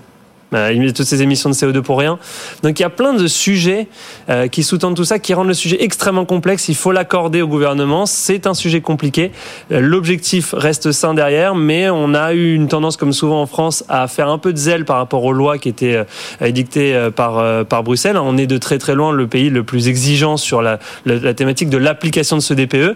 [0.94, 2.18] toutes ces émissions de CO2 pour rien.
[2.64, 3.88] Donc il y a plein de sujets
[4.30, 6.70] euh, qui sous-tendent tout ça, qui rendent le sujet extrêmement complexe.
[6.70, 8.06] Il faut l'accorder au gouvernement.
[8.06, 9.32] C'est un sujet compliqué.
[9.72, 13.84] Euh, l'objectif reste sain derrière, mais on a eu une tendance, comme souvent en France,
[13.90, 16.06] à faire un peu de zèle par rapport aux lois qui étaient
[16.42, 18.18] édictées par, par Bruxelles.
[18.18, 21.70] On est de très très loin le pays le plus exigeant sur la, la, thématique
[21.70, 22.96] de l'application de ce DPE.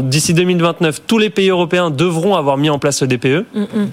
[0.00, 3.44] D'ici 2029, tous les pays européens devront avoir mis en place ce DPE.
[3.54, 3.88] Mm, mm.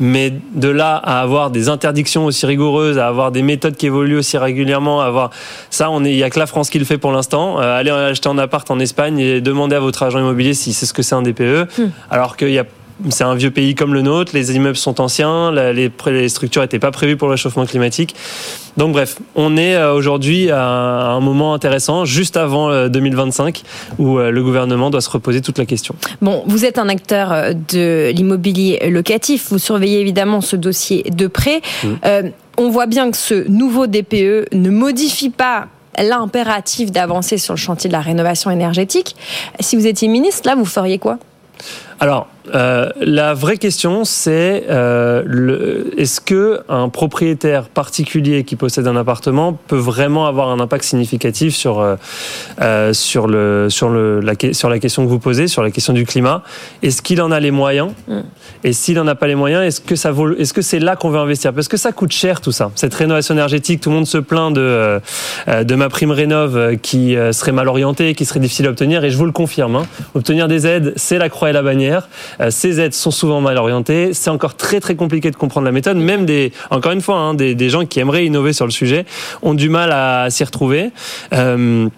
[0.00, 4.18] Mais de là à avoir des interdictions aussi rigoureuse, à avoir des méthodes qui évoluent
[4.18, 5.30] aussi régulièrement, à avoir
[5.70, 7.60] ça, on est, il y a que la France qui le fait pour l'instant.
[7.60, 10.86] Euh, allez acheter un appart en Espagne et demander à votre agent immobilier si c'est
[10.86, 11.90] ce que c'est un DPE, hmm.
[12.10, 12.64] alors qu'il y a
[13.08, 16.78] c'est un vieux pays comme le nôtre, les immeubles sont anciens, les, les structures n'étaient
[16.78, 18.14] pas prévues pour le réchauffement climatique.
[18.76, 24.18] Donc bref, on est euh, aujourd'hui à un moment intéressant, juste avant 2025, euh, où
[24.18, 25.94] euh, le gouvernement doit se reposer toute la question.
[26.22, 31.60] Bon, vous êtes un acteur de l'immobilier locatif, vous surveillez évidemment ce dossier de près.
[31.84, 32.30] Mmh.
[32.58, 35.66] on voit bien que ce nouveau DPE ne modifie pas
[35.98, 39.16] l'impératif d'avancer sur le chantier de la rénovation énergétique.
[39.60, 41.18] Si vous étiez ministre, là, vous feriez quoi?
[41.98, 48.96] Alors, euh, la vraie question, c'est euh, est-ce que un propriétaire particulier qui possède un
[48.96, 51.96] appartement peut vraiment avoir un impact significatif sur euh,
[52.60, 55.92] euh sur le sur le la, sur la question que vous posez, sur la question
[55.92, 56.42] du climat?
[56.82, 57.92] Est-ce qu'il en a les moyens?
[58.08, 58.20] Mm.
[58.64, 60.96] Et s'il n'en a pas les moyens, est-ce que ça vaut Est-ce que c'est là
[60.96, 61.52] qu'on veut investir?
[61.52, 62.70] Parce que ça coûte cher tout ça.
[62.74, 65.00] Cette rénovation énergétique, tout le monde se plaint de
[65.46, 69.16] de ma prime rénov qui serait mal orientée, qui serait difficile à obtenir, et je
[69.16, 69.76] vous le confirme.
[69.76, 72.08] Hein, obtenir des aides, c'est la croix et la bannière.
[72.40, 74.12] Euh, ces aides sont souvent mal orientées.
[74.14, 75.96] C'est encore très très compliqué de comprendre la méthode.
[75.96, 79.06] Même des, encore une fois, hein, des, des, gens qui aimeraient innover sur le sujet
[79.42, 80.90] ont du mal à, s'y retrouver.
[81.32, 81.88] Euh,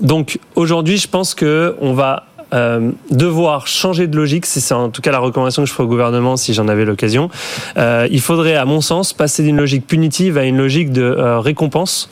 [0.00, 5.02] donc aujourd'hui, je pense que on va euh, devoir changer de logique, c'est en tout
[5.02, 7.28] cas la recommandation que je ferai au gouvernement si j'en avais l'occasion.
[7.76, 12.10] Il faudrait, à mon sens, passer d'une logique punitive à une logique de récompense,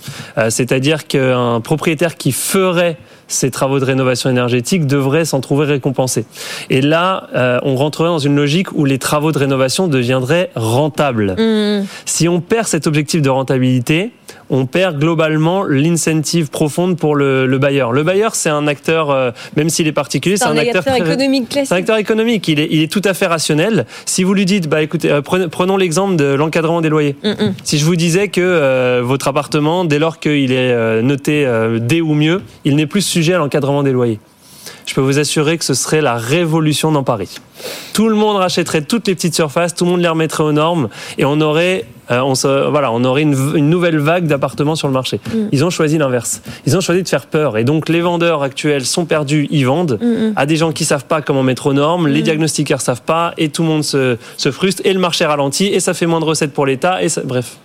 [0.49, 6.25] c'est-à-dire qu'un propriétaire qui ferait ces travaux de rénovation énergétique devraient s'en trouver récompensés.
[6.71, 11.37] Et là, euh, on rentrerait dans une logique où les travaux de rénovation deviendraient rentables.
[11.39, 11.87] Mmh.
[12.07, 14.13] Si on perd cet objectif de rentabilité,
[14.51, 17.93] on perd globalement l'incentive profonde pour le, le, bailleur.
[17.93, 21.69] Le bailleur, c'est un acteur, euh, même s'il est particulier, c'est un, acteur, économique classique.
[21.69, 22.49] C'est un acteur économique.
[22.49, 23.87] Il est, il est tout à fait rationnel.
[24.07, 27.17] Si vous lui dites, bah écoutez, euh, prenons l'exemple de l'encadrement des loyers.
[27.23, 27.55] Mmh, mmh.
[27.65, 31.47] Si je vous disais que votre appartement, dès lors qu'il est noté
[31.81, 34.19] D ou mieux, il n'est plus sujet à l'encadrement des loyers.
[34.89, 37.37] Je peux vous assurer que ce serait la révolution dans Paris.
[37.93, 40.89] Tout le monde rachèterait toutes les petites surfaces, tout le monde les remettrait aux normes
[41.19, 44.89] et on aurait euh, on, se, voilà, on aurait une, une nouvelle vague d'appartements sur
[44.89, 45.21] le marché.
[45.27, 45.39] Mm.
[45.53, 46.43] Ils ont choisi l'inverse.
[46.67, 47.57] Ils ont choisi de faire peur.
[47.59, 50.33] Et donc, les vendeurs actuels sont perdus, ils vendent mm, mm.
[50.37, 53.49] à des gens qui savent pas comment mettre aux normes, les diagnostiqueurs savent pas, et
[53.49, 56.25] tout le monde se, se frustre, et le marché ralentit, et ça fait moins de
[56.25, 57.57] recettes pour l'État, et ça, bref.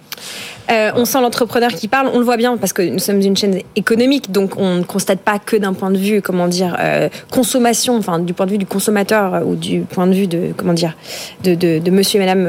[0.71, 3.35] Euh, on sent l'entrepreneur qui parle, on le voit bien parce que nous sommes une
[3.35, 7.09] chaîne économique, donc on ne constate pas que d'un point de vue, comment dire, euh,
[7.31, 10.53] consommation, enfin du point de vue du consommateur euh, ou du point de vue de,
[10.55, 10.95] comment dire,
[11.43, 12.47] de, de, de monsieur et madame,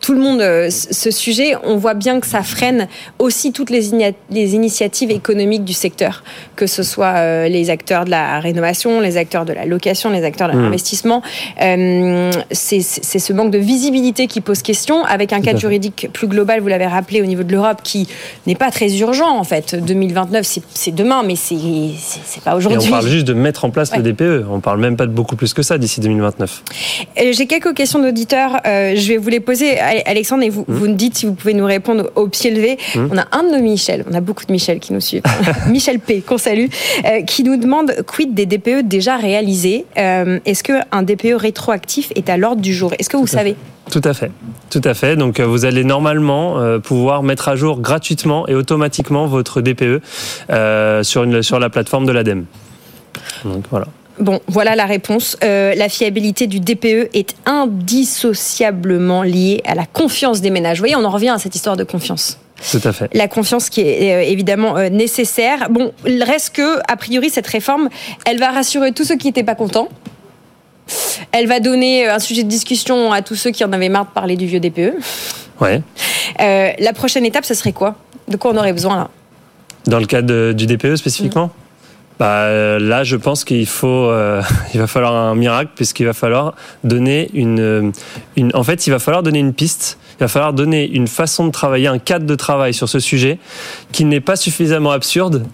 [0.00, 2.88] tout le monde, ce sujet, on voit bien que ça freine
[3.18, 6.24] aussi toutes les, les initiatives économiques du secteur,
[6.56, 10.48] que ce soit les acteurs de la rénovation, les acteurs de la location, les acteurs
[10.48, 10.62] de mmh.
[10.62, 11.22] l'investissement.
[12.50, 16.68] C'est ce manque de visibilité qui pose question, avec un cadre juridique plus global, vous
[16.68, 18.08] l'avez rappelé, au niveau de l'Europe qui
[18.46, 19.74] n'est pas très urgent en fait.
[19.74, 22.88] 2029, c'est demain, mais c'est pas aujourd'hui.
[22.88, 23.98] On parle juste de mettre en place ouais.
[23.98, 24.46] le DPE.
[24.50, 26.62] On parle même pas de beaucoup plus que ça d'ici 2029.
[27.18, 28.60] Euh, j'ai quelques questions d'auditeurs.
[28.66, 30.74] Euh, je vais vous les poser, Alexandre, et vous, mmh.
[30.74, 32.78] vous nous dites si vous pouvez nous répondre au pied levé.
[32.94, 33.08] Mmh.
[33.10, 35.22] On a un de nos Michel, on a beaucoup de Michel qui nous suivent.
[35.68, 36.66] Michel P, qu'on salue,
[37.04, 39.84] euh, qui nous demande quid des DPE déjà réalisés.
[39.98, 42.92] Euh, Est-ce qu'un DPE rétroactif est à l'ordre du jour?
[42.98, 43.56] Est-ce que vous savez?
[43.90, 44.32] Tout à fait,
[44.70, 45.16] tout à fait.
[45.16, 50.02] Donc euh, vous allez normalement euh, pouvoir mettre à jour gratuitement et automatiquement votre DPE
[50.50, 52.46] euh, sur, une, sur la plateforme de l'ADEME.
[53.44, 53.86] Donc voilà.
[54.18, 55.36] Bon, voilà la réponse.
[55.44, 60.78] Euh, la fiabilité du DPE est indissociablement liée à la confiance des ménages.
[60.78, 62.38] Vous voyez, on en revient à cette histoire de confiance.
[62.72, 63.14] Tout à fait.
[63.14, 65.68] La confiance qui est évidemment nécessaire.
[65.68, 67.90] Bon, il reste que, a priori, cette réforme,
[68.24, 69.90] elle va rassurer tous ceux qui n'étaient pas contents.
[71.32, 74.10] Elle va donner un sujet de discussion à tous ceux qui en avaient marre de
[74.10, 74.94] parler du vieux DPE.
[75.60, 75.82] Ouais.
[76.40, 77.96] Euh, la prochaine étape, ce serait quoi?
[78.28, 79.10] De quoi on aurait besoin là?
[79.86, 81.46] Dans le cadre du DPE spécifiquement?
[81.46, 82.18] Mmh.
[82.18, 84.42] bah, Là, je pense qu'il faut, euh,
[84.74, 87.92] il va falloir un miracle puisqu'il va falloir donner une,
[88.36, 89.98] une, en fait, il va falloir donner une piste.
[90.18, 93.38] Il va falloir donner une façon de travailler, un cadre de travail sur ce sujet
[93.92, 95.46] qui n'est pas suffisamment absurde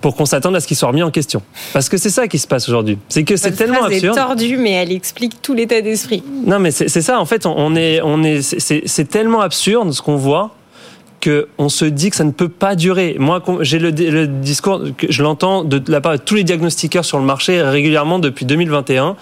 [0.00, 1.42] pour qu'on s'attende à ce qu'il soit remis en question.
[1.72, 2.98] Parce que c'est ça qui se passe aujourd'hui.
[3.08, 4.16] C'est que c'est tellement absurde.
[4.16, 6.22] est tordue, mais elle explique tout l'état d'esprit.
[6.46, 7.20] Non, mais c'est ça.
[7.20, 10.54] En fait, on est, on est, c'est tellement absurde ce qu'on voit
[11.24, 13.16] qu'on se dit que ça ne peut pas durer.
[13.18, 17.18] Moi, j'ai le, le, discours, je l'entends de la part de tous les diagnostiqueurs sur
[17.18, 19.16] le marché régulièrement depuis 2021.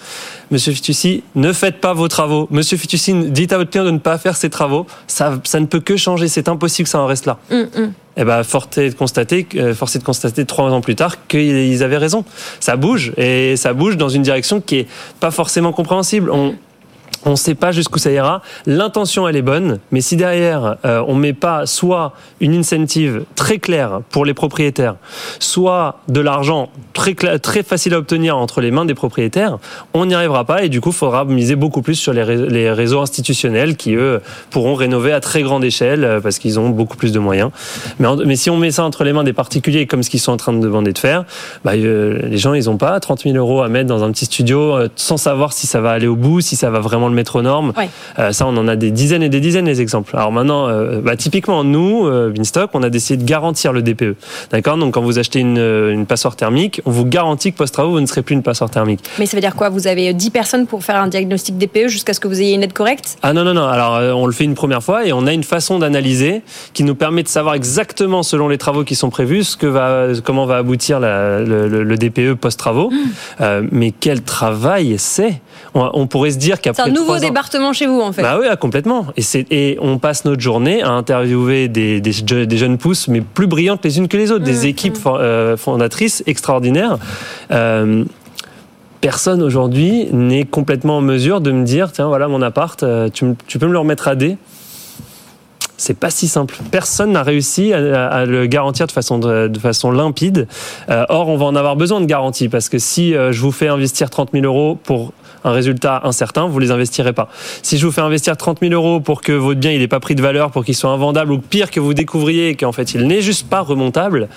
[0.51, 2.47] Monsieur Fitoussi, ne faites pas vos travaux.
[2.51, 4.85] Monsieur Fitoussi, dites à votre client de ne pas faire ses travaux.
[5.07, 6.27] Ça, ça ne peut que changer.
[6.27, 7.37] C'est impossible que ça en reste là.
[7.49, 7.89] Mm -mm.
[8.15, 11.27] Eh ben, force est de constater, euh, force est de constater trois ans plus tard
[11.27, 12.23] qu'ils avaient raison.
[12.59, 14.87] Ça bouge et ça bouge dans une direction qui est
[15.19, 16.29] pas forcément compréhensible.
[16.29, 16.53] On,
[17.25, 18.41] on ne sait pas jusqu'où ça ira.
[18.65, 23.59] L'intention, elle est bonne, mais si derrière, euh, on met pas soit une incentive très
[23.59, 24.95] claire pour les propriétaires,
[25.39, 29.57] soit de l'argent très, facile à obtenir entre les mains des propriétaires,
[29.93, 33.01] on n'y arrivera pas et du coup, il faudra miser beaucoup plus sur les, réseaux,
[33.01, 37.11] institutionnels qui, eux, pourront rénover à très grande échelle euh, parce qu'ils ont beaucoup plus
[37.11, 37.51] de moyens.
[37.99, 40.37] Mais, si on met ça entre les mains des particuliers comme ce qu'ils sont en
[40.37, 41.25] train de demander de faire,
[41.63, 44.25] bah, euh, les gens, ils n'ont pas 30 000 euros à mettre dans un petit
[44.25, 47.73] studio sans savoir si ça va aller au bout, si ça va vraiment métro norme.
[48.31, 50.15] ça, on en a des dizaines et des dizaines des exemples.
[50.15, 50.67] Alors maintenant,
[51.01, 54.15] bah, typiquement, nous, Binstock, on a décidé de garantir le DPE.
[54.51, 54.77] D'accord?
[54.77, 58.05] Donc quand vous achetez une, une passoire thermique, on vous garantit que post-travaux, vous ne
[58.05, 59.01] serez plus une passoire thermique.
[59.19, 59.69] Mais ça veut dire quoi?
[59.69, 62.63] Vous avez 10 personnes pour faire un diagnostic DPE jusqu'à ce que vous ayez une
[62.63, 63.17] aide correcte?
[63.21, 63.65] Ah non, non, non.
[63.65, 66.41] Alors on le fait une première fois et on a une façon d'analyser
[66.73, 70.07] qui nous permet de savoir exactement, selon les travaux qui sont prévus, ce que va,
[70.23, 72.89] comment va aboutir le, DPE post-travaux.
[72.89, 72.97] Mmh.
[73.41, 75.41] Euh, mais quel travail c'est?
[75.75, 76.91] On, pourrait se dire qu'après.
[77.05, 78.21] Nouveau département chez vous, en fait.
[78.21, 79.07] Bah oui, complètement.
[79.17, 83.83] Et, et on passe notre journée à interviewer des, des, jeunes pousses, mais plus brillantes
[83.83, 85.09] les unes que les autres, des mmh, équipes mmh.
[85.13, 86.97] Euh, fondatrices extraordinaires.
[87.51, 88.05] Euh,
[89.01, 93.59] personne aujourd'hui n'est complètement en mesure de me dire tiens voilà mon appart tu, tu
[93.59, 94.37] peux me le remettre à D
[95.83, 96.55] c'est pas si simple.
[96.71, 100.47] Personne n'a réussi à, le garantir de façon, de, façon limpide.
[100.89, 103.51] Euh, or, on va en avoir besoin de garantie parce que si euh, je vous
[103.51, 105.11] fais investir 30 000 euros pour
[105.43, 107.29] un résultat incertain, vous les investirez pas.
[107.61, 109.99] Si je vous fais investir 30 000 euros pour que votre bien il n'ait pas
[109.99, 113.07] pris de valeur, pour qu'il soit invendable, ou pire que vous découvriez qu'en fait il
[113.07, 114.27] n'est juste pas remontable,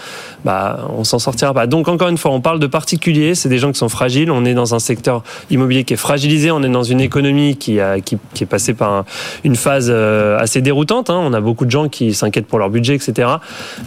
[0.44, 1.66] bah on s'en sortira pas.
[1.66, 4.30] Donc encore une fois, on parle de particuliers, c'est des gens qui sont fragiles.
[4.30, 7.80] On est dans un secteur immobilier qui est fragilisé, on est dans une économie qui,
[7.80, 9.04] a, qui, qui est passée par
[9.44, 11.10] une phase euh, assez déroutante.
[11.10, 11.20] Hein.
[11.22, 13.28] On a beaucoup de gens qui s'inquiètent pour leur budget, etc.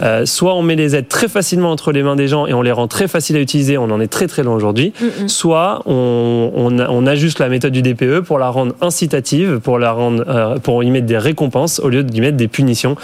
[0.02, 2.62] Euh, soit on met les aides très facilement entre les mains des gens et on
[2.62, 4.92] les rend très faciles à utiliser, on en est très très loin aujourd'hui.
[5.26, 9.92] Soit on, on, on ajuste la méthode du DPE pour la rendre incitative, pour la
[9.92, 12.96] rendre, euh, pour y mettre des récompenses au lieu d'y mettre des punitions.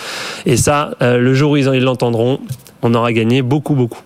[0.46, 2.40] Et ça, euh, le jour où ils l'entendront,
[2.82, 4.00] on aura gagné beaucoup, beaucoup.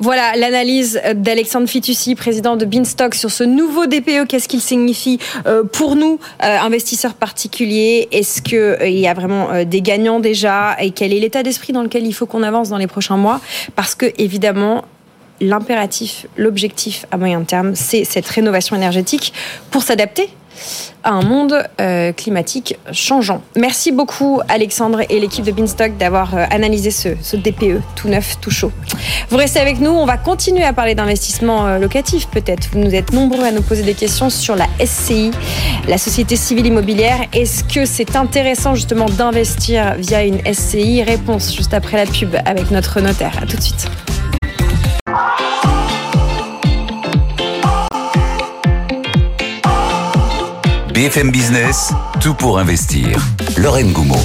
[0.00, 4.26] Voilà l'analyse d'Alexandre Fitoussi, président de Beanstock, sur ce nouveau DPE.
[4.26, 8.08] Qu'est-ce qu'il signifie euh, pour nous, investisseurs particuliers?
[8.10, 10.76] Est-ce qu'il y a vraiment des gagnants déjà?
[10.80, 13.40] Et quel est l'état d'esprit dans lequel il faut qu'on avance dans les prochains mois?
[13.76, 14.84] Parce que, évidemment,
[15.40, 19.32] l'impératif, l'objectif à moyen terme, c'est cette rénovation énergétique
[19.70, 20.28] pour s'adapter
[21.02, 23.42] à un monde euh, climatique changeant.
[23.56, 28.50] Merci beaucoup Alexandre et l'équipe de Beanstock d'avoir euh, analysé ce, DPE tout neuf, tout
[28.50, 28.70] chaud.
[29.30, 32.68] Vous restez avec nous, on va continuer à parler d'investissement euh, locatif peut-être.
[32.72, 35.30] Vous nous êtes nombreux à nous poser des questions sur la SCI,
[35.88, 37.18] la société civile immobilière.
[37.32, 42.70] Est-ce que c'est intéressant justement d'investir via une SCI Réponse juste après la pub avec
[42.70, 43.38] notre notaire.
[43.42, 43.88] A tout de suite.
[51.00, 53.18] BFM Business, tout pour investir.
[53.56, 54.18] Lorraine Goumeau.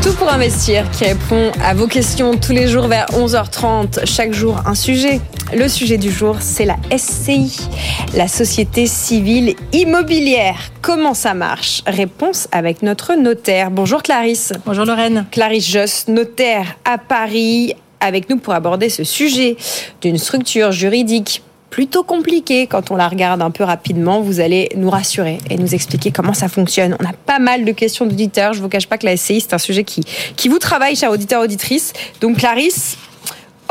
[0.00, 4.06] Tout pour investir qui répond à vos questions tous les jours vers 11h30.
[4.06, 5.20] Chaque jour, un sujet.
[5.52, 7.68] Le sujet du jour, c'est la SCI,
[8.14, 10.70] la Société Civile Immobilière.
[10.80, 11.82] Comment ça marche?
[11.88, 13.72] Réponse avec notre notaire.
[13.72, 14.52] Bonjour Clarisse.
[14.66, 15.26] Bonjour Lorraine.
[15.32, 19.56] Clarisse Joss, notaire à Paris, avec nous pour aborder ce sujet
[20.02, 24.20] d'une structure juridique plutôt compliqué quand on la regarde un peu rapidement.
[24.20, 26.96] Vous allez nous rassurer et nous expliquer comment ça fonctionne.
[27.00, 28.52] On a pas mal de questions d'auditeurs.
[28.52, 30.02] Je ne vous cache pas que la SCI, c'est un sujet qui,
[30.36, 31.92] qui vous travaille, chers auditeurs, auditrices.
[32.20, 32.98] Donc, Clarisse,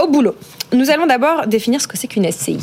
[0.02, 0.36] au boulot.
[0.72, 2.60] Nous allons d'abord définir ce que c'est qu'une SCI.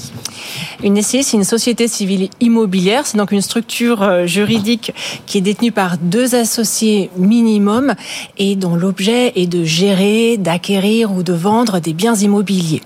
[0.84, 3.04] Une SCI, c'est une société civile immobilière.
[3.04, 4.92] C'est donc une structure euh, juridique
[5.26, 7.94] qui est détenue par deux associés minimum
[8.38, 12.80] et dont l'objet est de gérer, d'acquérir ou de vendre des biens immobiliers.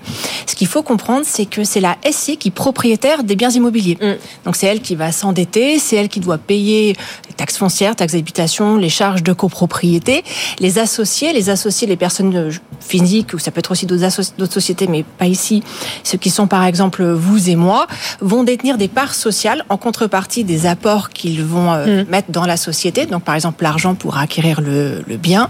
[0.47, 3.99] Ce qu'il faut comprendre, c'est que c'est la SCI qui est propriétaire des biens immobiliers.
[4.01, 4.15] Mm.
[4.47, 6.97] Donc c'est elle qui va s'endetter, c'est elle qui doit payer
[7.31, 10.25] les taxes foncières, taxes d'habitation, les charges de copropriété.
[10.59, 15.05] Les associés, les associés, les personnes physiques, ou ça peut être aussi d'autres sociétés, mais
[15.05, 15.63] pas ici,
[16.03, 17.87] ceux qui sont par exemple vous et moi,
[18.21, 22.09] vont détenir des parts sociales en contrepartie des apports qu'ils vont euh, mm.
[22.09, 23.07] mettre dans la société.
[23.07, 25.49] Donc par exemple l'argent pour acquérir le, bien.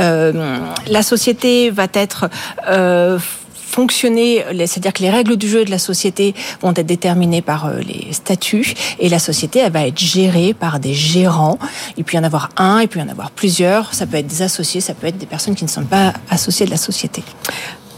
[0.00, 2.28] Euh, la société va être
[2.68, 3.18] euh,
[3.74, 6.32] fonctionner, c'est-à-dire que les règles du jeu de la société
[6.62, 10.94] vont être déterminées par les statuts et la société elle va être gérée par des
[10.94, 11.58] gérants.
[11.96, 13.92] Il peut y en avoir un, il peut y en avoir plusieurs.
[13.92, 16.66] Ça peut être des associés, ça peut être des personnes qui ne sont pas associées
[16.66, 17.24] de la société.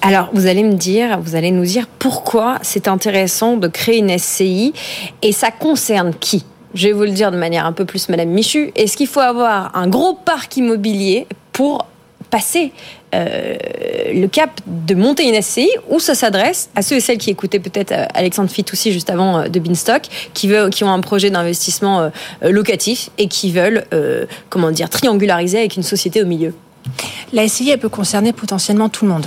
[0.01, 4.17] Alors, vous allez me dire, vous allez nous dire pourquoi c'est intéressant de créer une
[4.17, 4.73] SCI
[5.21, 6.47] et ça concerne qui?
[6.75, 8.73] Je vais vous le dire de manière un peu plus Madame Michu.
[8.77, 11.87] Est-ce qu'il faut avoir un gros parc immobilier pour
[12.31, 12.73] passer
[13.15, 13.57] euh,
[14.13, 17.61] le cap de monter une SCI ou ça s'adresse à ceux et celles qui écoutaient
[17.61, 20.03] peut-être euh, Alexandre Fitoussi juste avant euh, de Beanstock,
[20.35, 22.11] qui, veut, qui ont un projet d'investissement
[22.43, 23.85] locatif et qui veulent,
[24.51, 26.53] comment dire, triangulariser avec une société au milieu
[27.33, 29.27] La SCI, elle peut concerner potentiellement tout le monde.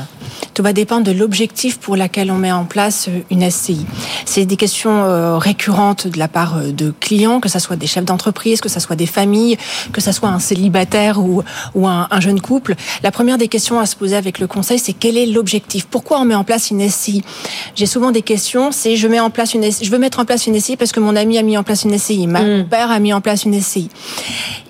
[0.53, 3.85] Tout va dépendre de l'objectif pour lequel on met en place euh, une SCI.
[4.25, 7.87] C'est des questions euh, récurrentes de la part euh, de clients, que ce soit des
[7.87, 9.57] chefs d'entreprise, que ce soit des familles,
[9.91, 11.43] que ce soit un célibataire ou,
[11.75, 12.75] ou un, un, jeune couple.
[13.03, 15.85] La première des questions à se poser avec le conseil, c'est quel est l'objectif?
[15.85, 17.23] Pourquoi on met en place une SCI
[17.75, 20.25] J'ai souvent des questions, c'est je mets en place une SCI, je veux mettre en
[20.25, 22.59] place une SCI parce que mon ami a mis en place une SCI, ma, mon
[22.59, 22.67] mm.
[22.67, 23.89] père a mis en place une SCI.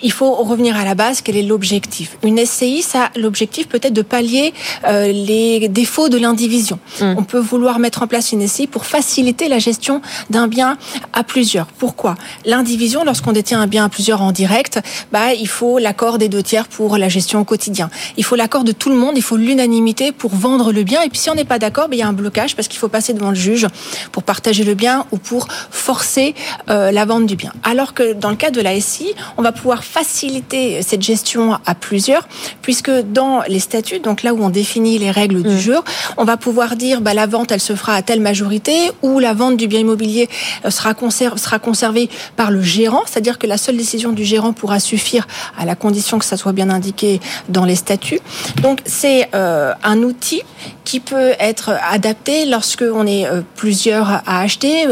[0.02, 2.17] Il faut revenir à la base, quel est l'objectif?
[2.23, 4.53] Une SCI, ça l'objectif peut-être de pallier
[4.85, 6.79] euh, les défauts de l'indivision.
[7.01, 7.15] Mm.
[7.17, 10.77] On peut vouloir mettre en place une SCI pour faciliter la gestion d'un bien
[11.13, 11.67] à plusieurs.
[11.67, 12.15] Pourquoi?
[12.45, 14.79] L'indivision, lorsqu'on détient un bien à plusieurs en direct,
[15.11, 17.89] bah, il faut l'accord des deux tiers pour la gestion au quotidien.
[18.17, 21.01] Il faut l'accord de tout le monde, il faut l'unanimité pour vendre le bien.
[21.01, 22.79] Et puis si on n'est pas d'accord, bah, il y a un blocage parce qu'il
[22.79, 23.67] faut passer devant le juge
[24.11, 26.35] pour partager le bien ou pour forcer
[26.69, 27.53] euh, la vente du bien.
[27.63, 31.75] Alors que dans le cas de la SCI, on va pouvoir faciliter cette gestion à
[31.75, 32.27] plusieurs,
[32.69, 35.58] puisque dans les statuts, donc là où on définit les règles du mm.
[35.58, 35.77] jeu,
[36.17, 39.34] on va pouvoir dire bah, la vente, elle se fera à telle majorité, ou la
[39.34, 40.29] vente du bien immobilier
[40.65, 40.93] euh, sera,
[41.36, 45.27] sera conservée par le gérant, c'est-à-dire que la seule décision du gérant pourra suffire
[45.58, 48.21] à la condition que ça soit bien indiqué dans les statuts.
[48.62, 50.43] Donc c'est euh, un outil
[50.86, 54.88] qui peut être adapté lorsque on est euh, plusieurs à acheter.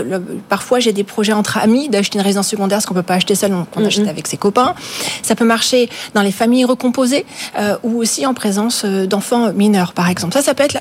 [0.48, 3.36] Parfois, j'ai des projets entre amis d'acheter une résidence secondaire, ce qu'on peut pas acheter
[3.36, 3.88] seul, qu'on mm-hmm.
[3.88, 4.76] achète avec ses copains.
[5.24, 7.26] Ça peut marcher dans les familles recomposées
[7.58, 10.34] euh, ou aussi en présence d'enfants mineurs, par exemple.
[10.34, 10.77] Ça, ça peut être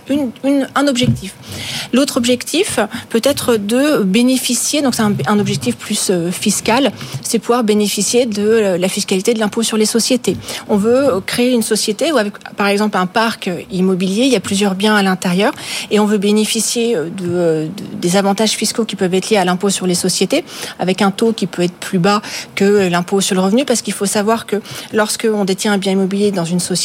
[0.74, 1.34] un objectif.
[1.92, 8.26] L'autre objectif peut être de bénéficier, donc c'est un, objectif plus fiscal, c'est pouvoir bénéficier
[8.26, 10.36] de la fiscalité de l'impôt sur les sociétés.
[10.68, 14.40] On veut créer une société où, avec, par exemple, un parc immobilier, il y a
[14.40, 15.52] plusieurs biens à l'intérieur
[15.90, 17.68] et on veut bénéficier de, de,
[18.00, 20.44] des avantages fiscaux qui peuvent être liés à l'impôt sur les sociétés
[20.78, 22.22] avec un taux qui peut être plus bas
[22.54, 24.56] que l'impôt sur le revenu parce qu'il faut savoir que
[24.92, 26.75] lorsque on détient un bien immobilier dans une société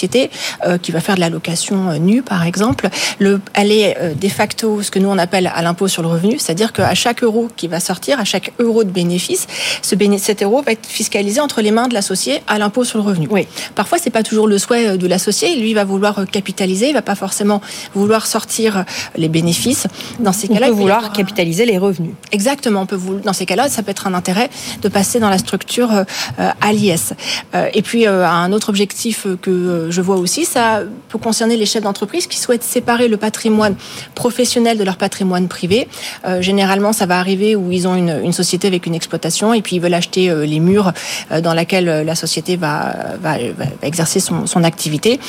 [0.65, 4.13] euh, qui va faire de la location euh, nue par exemple, le, elle est euh,
[4.13, 7.23] de facto ce que nous on appelle à l'impôt sur le revenu, c'est-à-dire qu'à chaque
[7.23, 9.47] euro qui va sortir, à chaque euro de bénéfice,
[9.81, 12.97] ce bénéfice, cet euro va être fiscalisé entre les mains de l'associé à l'impôt sur
[12.97, 13.27] le revenu.
[13.29, 13.47] Oui.
[13.75, 17.15] Parfois c'est pas toujours le souhait de l'associé, lui va vouloir capitaliser, il va pas
[17.15, 17.61] forcément
[17.93, 19.87] vouloir sortir les bénéfices.
[20.19, 22.13] Dans ces cas-là, on peut vouloir capitaliser les revenus.
[22.31, 22.81] Exactement.
[22.81, 24.49] On peut dans ces cas-là, ça peut être un intérêt
[24.81, 26.05] de passer dans la structure
[26.37, 27.13] à l'IS.
[27.73, 32.27] Et puis, un autre objectif que je vois aussi, ça peut concerner les chefs d'entreprise
[32.27, 33.75] qui souhaitent séparer le patrimoine
[34.15, 35.87] professionnel de leur patrimoine privé.
[36.39, 39.75] généralement, ça va arriver où ils ont une, une, société avec une exploitation et puis
[39.77, 40.93] ils veulent acheter les murs
[41.41, 45.19] dans laquelle la société va, va, va exercer son, son activité.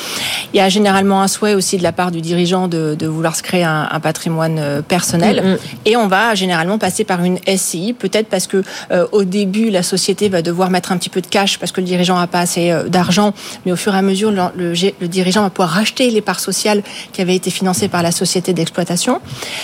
[0.53, 3.35] Il y a généralement un souhait aussi de la part du dirigeant de, de vouloir
[3.35, 5.41] se créer un, un patrimoine euh, personnel.
[5.43, 5.57] Mm -hmm.
[5.89, 8.59] Et on va généralement passer par une SCI, peut-être parce que
[8.91, 11.81] euh, au début la société va devoir mettre un petit peu de cash parce que
[11.81, 13.29] le dirigeant n'a pas assez euh, d'argent,
[13.63, 17.21] mais au fur et à mesure le, dirigeant va pouvoir racheter les parts sociales qui
[17.21, 19.21] avaient été financées par la société d'exploitation.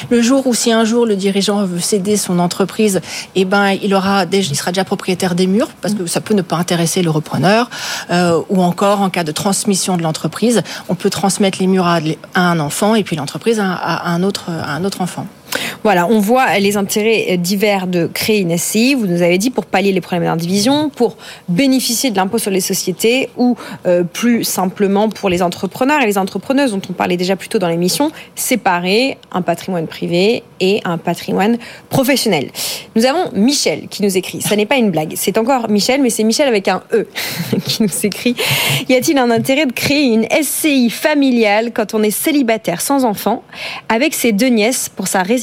[0.10, 3.02] Le jour où si un jour le dirigeant veut céder son entreprise,
[3.36, 6.42] eh ben il aura il sera déjà propriétaire des murs parce que ça peut ne
[6.42, 7.70] pas intéresser le repreneur
[8.12, 12.00] euh, ou encore en cas de transmission de l'entreprise, on peut transmettre les murs à,
[12.36, 15.28] un enfant et puis l'entreprise à, un autre, à un autre enfant.
[15.84, 18.96] Voilà, on voit les intérêts divers de créer une SCI.
[18.96, 22.62] Vous nous avez dit pour pallier les problèmes d'indivision, pour bénéficier de l'impôt sur les
[22.62, 27.36] sociétés ou euh, plus simplement pour les entrepreneurs et les entrepreneuses dont on parlait déjà
[27.36, 31.58] plus tôt dans l'émission, séparer un patrimoine privé et un patrimoine
[31.90, 32.52] professionnel.
[32.96, 34.42] Nous avons Michel qui nous écrit.
[34.42, 37.08] Ça n'est pas une blague, c'est encore Michel, mais c'est Michel avec un E
[37.66, 38.36] qui nous écrit.
[38.90, 43.44] Y a-t-il un intérêt de créer une SCI familiale quand on est célibataire sans enfant
[43.88, 45.39] avec ses deux nièces pour sa résidence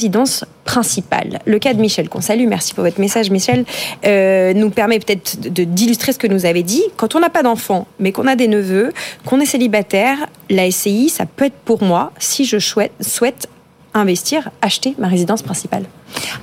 [0.65, 1.39] principale.
[1.45, 3.65] Le cas de Michel, qu'on salue, merci pour votre message Michel,
[4.05, 6.83] euh, nous permet peut-être d'illustrer ce que nous avez dit.
[6.97, 8.91] Quand on n'a pas d'enfants, mais qu'on a des neveux,
[9.25, 10.17] qu'on est célibataire,
[10.49, 13.47] la SCI, ça peut être pour moi, si je souhaite, souhaite
[13.93, 15.83] investir, acheter ma résidence principale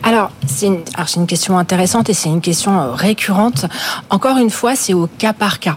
[0.03, 0.83] alors, c'est une,
[1.17, 3.65] une, question intéressante et c'est une question euh, récurrente.
[4.11, 5.77] Encore une fois, c'est au cas par cas.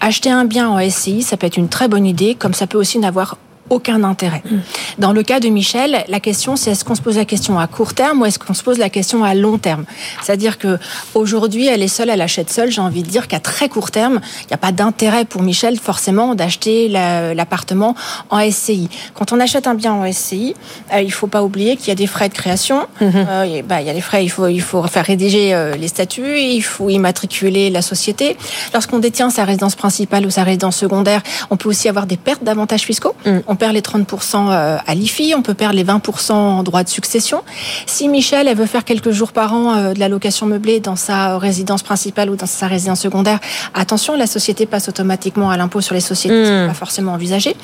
[0.00, 2.78] Acheter un bien en SCI, ça peut être une très bonne idée, comme ça peut
[2.78, 3.38] aussi n'avoir
[3.70, 4.42] aucun intérêt.
[4.44, 4.56] Mmh.
[4.98, 7.66] Dans le cas de Michel, la question c'est est-ce qu'on se pose la question à
[7.66, 9.84] court terme ou est-ce qu'on se pose la question à long terme?
[10.22, 10.78] C'est-à-dire que
[11.14, 12.70] aujourd'hui, elle est seule, elle achète seule.
[12.70, 15.78] J'ai envie de dire qu'à très court terme, il n'y a pas d'intérêt pour Michel
[15.78, 17.94] forcément d'acheter l'appartement
[18.30, 18.88] en SCI.
[19.14, 20.54] Quand on achète un bien en SCI,
[20.92, 22.86] euh, il faut pas oublier qu'il y a des frais de création.
[23.00, 23.06] Mmh.
[23.14, 25.88] Euh, bah, il y a les frais, il faut il faut faire rédiger euh, les
[25.88, 28.36] statuts, il faut immatriculer la société.
[28.72, 32.44] Lorsqu'on détient sa résidence principale ou sa résidence secondaire, on peut aussi avoir des pertes
[32.44, 33.14] d'avantages fiscaux.
[33.24, 36.82] Mmh on perd les 30% euh, à l'IFI, on peut perdre les 20% en droit
[36.82, 37.42] de succession.
[37.86, 40.96] Si Michel, elle veut faire quelques jours par an euh, de la location meublée dans
[40.96, 43.38] sa résidence principale ou dans sa résidence secondaire,
[43.72, 46.66] attention, la société passe automatiquement à l'impôt sur les sociétés, mmh.
[46.66, 47.54] pas forcément envisagé.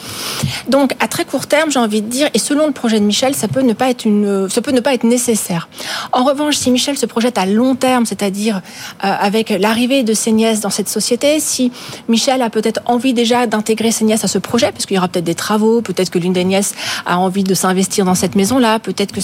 [0.69, 3.35] Donc, à très court terme, j'ai envie de dire, et selon le projet de Michel,
[3.35, 5.69] ça peut ne pas être une, ça peut ne pas être nécessaire.
[6.13, 8.63] En revanche, si Michel se projette à long terme, c'est-à-dire
[9.05, 11.73] euh, avec l'arrivée de ses nièces dans cette société, si
[12.09, 15.09] Michel a peut-être envie déjà d'intégrer ses nièces à ce projet, parce qu'il y aura
[15.09, 16.75] peut-être des travaux, peut-être que l'une des nièces
[17.07, 19.21] a envie de s'investir dans cette maison-là, peut-être que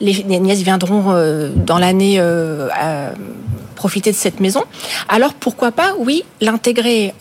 [0.00, 2.68] les nièces viendront euh, dans l'année euh,
[3.74, 4.64] profiter de cette maison.
[5.08, 7.14] Alors pourquoi pas, oui, l'intégrer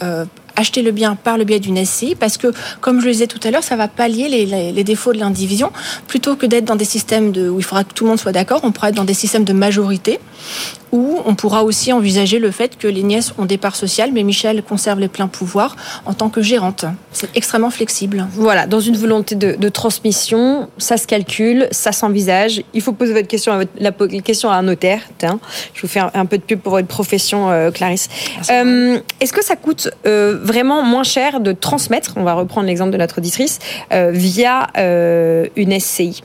[0.57, 2.51] acheter le bien par le biais d'une SCI parce que,
[2.81, 5.71] comme je le disais tout à l'heure, ça va pallier les, les, défauts de l'indivision.
[6.07, 8.31] Plutôt que d'être dans des systèmes de, où il faudra que tout le monde soit
[8.31, 10.19] d'accord, on pourra être dans des systèmes de majorité
[10.91, 14.23] où on pourra aussi envisager le fait que les nièces ont des parts sociales, mais
[14.23, 16.85] Michel conserve les pleins pouvoirs en tant que gérante.
[17.11, 18.27] C'est extrêmement flexible.
[18.33, 22.63] Voilà, dans une volonté de, transmission, ça se calcule, ça s'envisage.
[22.73, 25.01] Il faut poser votre question à la question à un notaire.
[25.73, 28.07] je vous fais un, peu de pub pour votre profession, euh, Clarisse.
[28.49, 32.91] Euh, est-ce que ça coûte euh, vraiment moins cher de transmettre, on va reprendre l'exemple
[32.91, 33.59] de notre auditrice,
[33.91, 36.23] euh, via euh, une SCI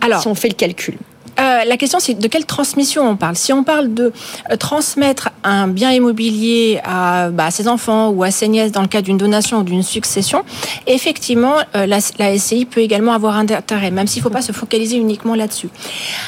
[0.00, 0.96] Alors, si on fait le calcul.
[1.40, 3.36] Euh, la question, c'est de quelle transmission on parle?
[3.36, 4.12] Si on parle de
[4.58, 9.06] transmettre un bien immobilier à, bah, ses enfants ou à ses nièces dans le cadre
[9.06, 10.44] d'une donation ou d'une succession,
[10.86, 14.52] effectivement, la, la, SCI peut également avoir un intérêt, même s'il ne faut pas se
[14.52, 15.70] focaliser uniquement là-dessus.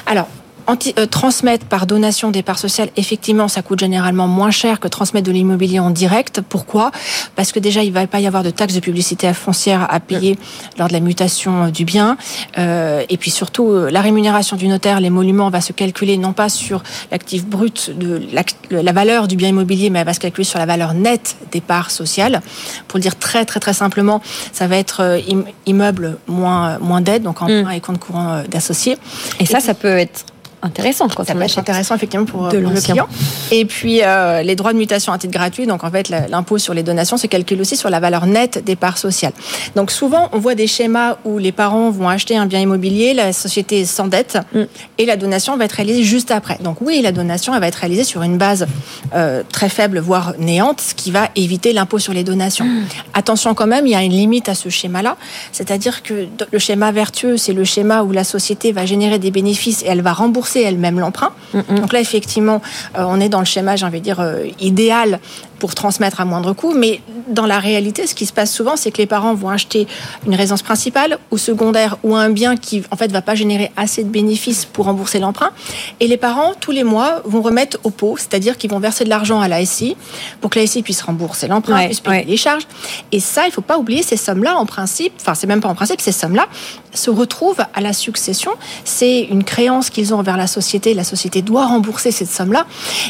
[0.06, 0.26] Alors,
[0.68, 5.26] euh, transmettre par donation des parts sociales, effectivement, ça coûte généralement moins cher que transmettre
[5.26, 6.40] de l'immobilier en direct.
[6.40, 6.90] Pourquoi?
[7.36, 10.38] Parce que déjà, il va pas y avoir de taxes de publicité foncière à payer
[10.78, 12.16] lors de la mutation euh, du bien.
[12.58, 16.48] Euh, et puis surtout, euh, la rémunération du notaire, l'émolument va se calculer non pas
[16.48, 18.22] sur l'actif brut de
[18.70, 21.60] la, valeur du bien immobilier, mais elle va se calculer sur la valeur nette des
[21.60, 22.40] parts sociales.
[22.88, 24.20] Pour le dire très très très simplement,
[24.52, 25.20] ça va être
[25.66, 27.70] immeuble moins moins d'aide, donc en mmh.
[27.72, 28.96] et compte courant d'associés.
[29.40, 30.26] Et ça, ça peut être
[30.64, 31.08] intéressant.
[31.08, 33.06] Quand ça peut être intéressant effectivement pour, le client.
[33.50, 36.74] Et puis euh, les droits de mutation à titre gratuit, donc en fait l'impôt sur
[36.74, 39.32] les donations se calcule aussi sur la valeur nette des parts sociales.
[39.76, 43.32] Donc souvent on voit des schémas où les parents vont acheter un bien immobilier, la
[43.32, 44.62] société s'endette mm.
[44.98, 46.58] et la donation va être réalisée juste après.
[46.62, 48.66] Donc oui, la donation elle va être réalisée sur une base
[49.14, 52.64] euh, très faible, voire néante, ce qui va éviter l'impôt sur les donations.
[52.64, 52.84] Mm.
[53.12, 55.16] Attention quand même, il y a une limite à ce schéma-là,
[55.52, 59.82] c'est-à-dire que le schéma vertueux, c'est le schéma où la société va générer des bénéfices
[59.82, 61.32] et elle va rembourser elle-même l'emprunt.
[61.52, 61.80] Mm.
[61.80, 62.60] Donc là, effectivement,
[62.96, 65.20] euh, on est dans le schéma, j'ai envie de dire, euh, idéal
[65.64, 66.74] pour transmettre à moindre coût.
[66.74, 69.88] Mais dans la réalité, ce qui se passe souvent, c'est que les parents vont acheter
[70.26, 74.04] une résidence principale ou secondaire ou un bien qui, en fait, va pas générer assez
[74.04, 75.52] de bénéfices pour rembourser l'emprunt.
[76.00, 79.08] Et les parents, tous les mois, vont remettre au pot, c'est-à-dire qu'ils vont verser de
[79.08, 79.96] l'argent à la SI
[80.42, 82.64] pour que la SI puisse rembourser l'emprunt, puisse payer les charges.
[83.10, 85.74] Et ça, il faut pas oublier, ces sommes-là, en principe, enfin, c'est même pas en
[85.74, 86.46] principe, ces sommes-là
[86.92, 88.52] se retrouvent à la succession.
[88.84, 90.94] C'est une créance qu'ils ont envers la société.
[90.94, 92.66] La société doit rembourser cette somme-là.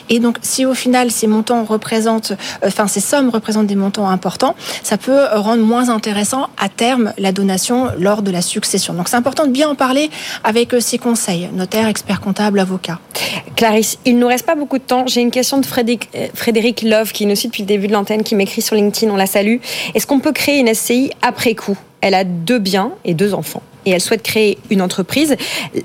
[0.09, 2.33] Et donc, si au final, ces montants représentent
[2.65, 7.33] enfin ces sommes représentent des montants importants, ça peut rendre moins intéressant à terme la
[7.33, 8.95] donation lors de la succession.
[8.95, 10.11] Donc c'est important de bien en parler
[10.43, 12.99] avec ses euh, conseils, notaire, expert comptable, avocat.
[13.57, 15.07] Clarisse, il nous reste pas beaucoup de temps.
[15.07, 17.93] J'ai une question de Frédéric, euh, Frédéric Love qui nous suit depuis le début de
[17.93, 19.57] l'antenne, qui m'écrit sur LinkedIn, on la salue.
[19.95, 21.79] Est-ce qu'on peut créer une SCI après coup?
[22.01, 25.37] Elle a deux biens et deux enfants et elle souhaite créer une entreprise.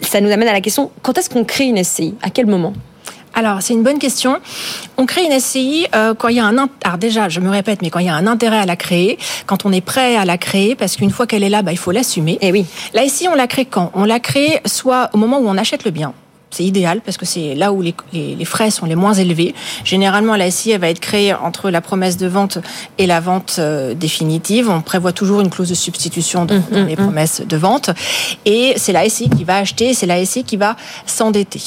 [0.02, 2.74] Ça nous amène à la question, quand est-ce qu'on crée une SCI À quel moment?
[3.40, 4.38] Alors, c'est une bonne question.
[4.98, 6.70] On crée une SCI euh, quand il y a un...
[6.84, 9.18] Alors déjà, je me répète, mais quand il y a un intérêt à la créer,
[9.46, 11.78] quand on est prêt à la créer, parce qu'une fois qu'elle est là, bah, il
[11.78, 12.34] faut l'assumer.
[12.42, 12.66] Et eh oui.
[12.94, 13.92] La SCI, on la crée quand?
[13.94, 16.14] On la crée soit au moment où on achète le bien,
[16.52, 19.54] c'est idéal parce que c'est là où les, les, frais sont les moins élevés.
[19.84, 22.58] Généralement, la SI elle va être créée entre la promesse de vente
[22.98, 24.70] et la vente euh, définitive.
[24.70, 26.96] On prévoit toujours une clause de substitution dans, mmh, les mmh, mmh.
[26.96, 27.92] promesses de vente.
[28.46, 30.76] Et c'est la SI qui va acheter, c'est la SI qui va
[31.06, 31.62] s'endetter.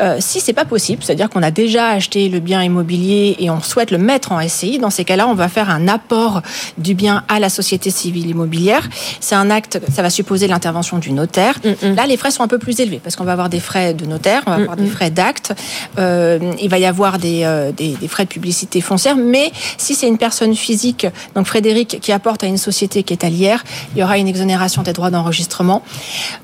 [0.00, 3.60] Euh, si c'est pas possible, c'est-à-dire qu'on a déjà acheté le bien immobilier et on
[3.60, 6.40] souhaite le mettre en SCI, dans ces cas-là, on va faire un apport
[6.78, 8.88] du bien à la société civile immobilière.
[9.20, 11.56] C'est un acte, ça va supposer l'intervention du notaire.
[11.82, 14.05] Là, les frais sont un peu plus élevés parce qu'on va avoir des frais de
[14.06, 15.52] notaire, on va avoir des frais d'acte,
[15.98, 20.08] euh, il va y avoir euh, des, des, frais de publicité foncière, mais si c'est
[20.08, 24.02] une personne physique, donc Frédéric, qui apporte à une société qui est allière, il y
[24.02, 25.82] aura une exonération des droits d'enregistrement.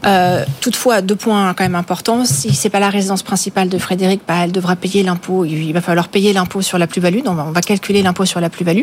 [0.06, 4.22] Euh, toutefois, deux points quand même importants, si c'est pas la résidence principale de Frédéric,
[4.26, 7.52] bah, elle devra payer l'impôt, il va falloir payer l'impôt sur la plus-value, donc on
[7.52, 8.82] va calculer l'impôt sur la plus-value,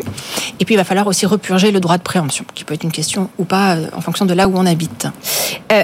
[0.58, 2.92] et puis il va falloir aussi repurger le droit de préemption, qui peut être une
[2.92, 5.06] question ou pas en fonction de là où on habite.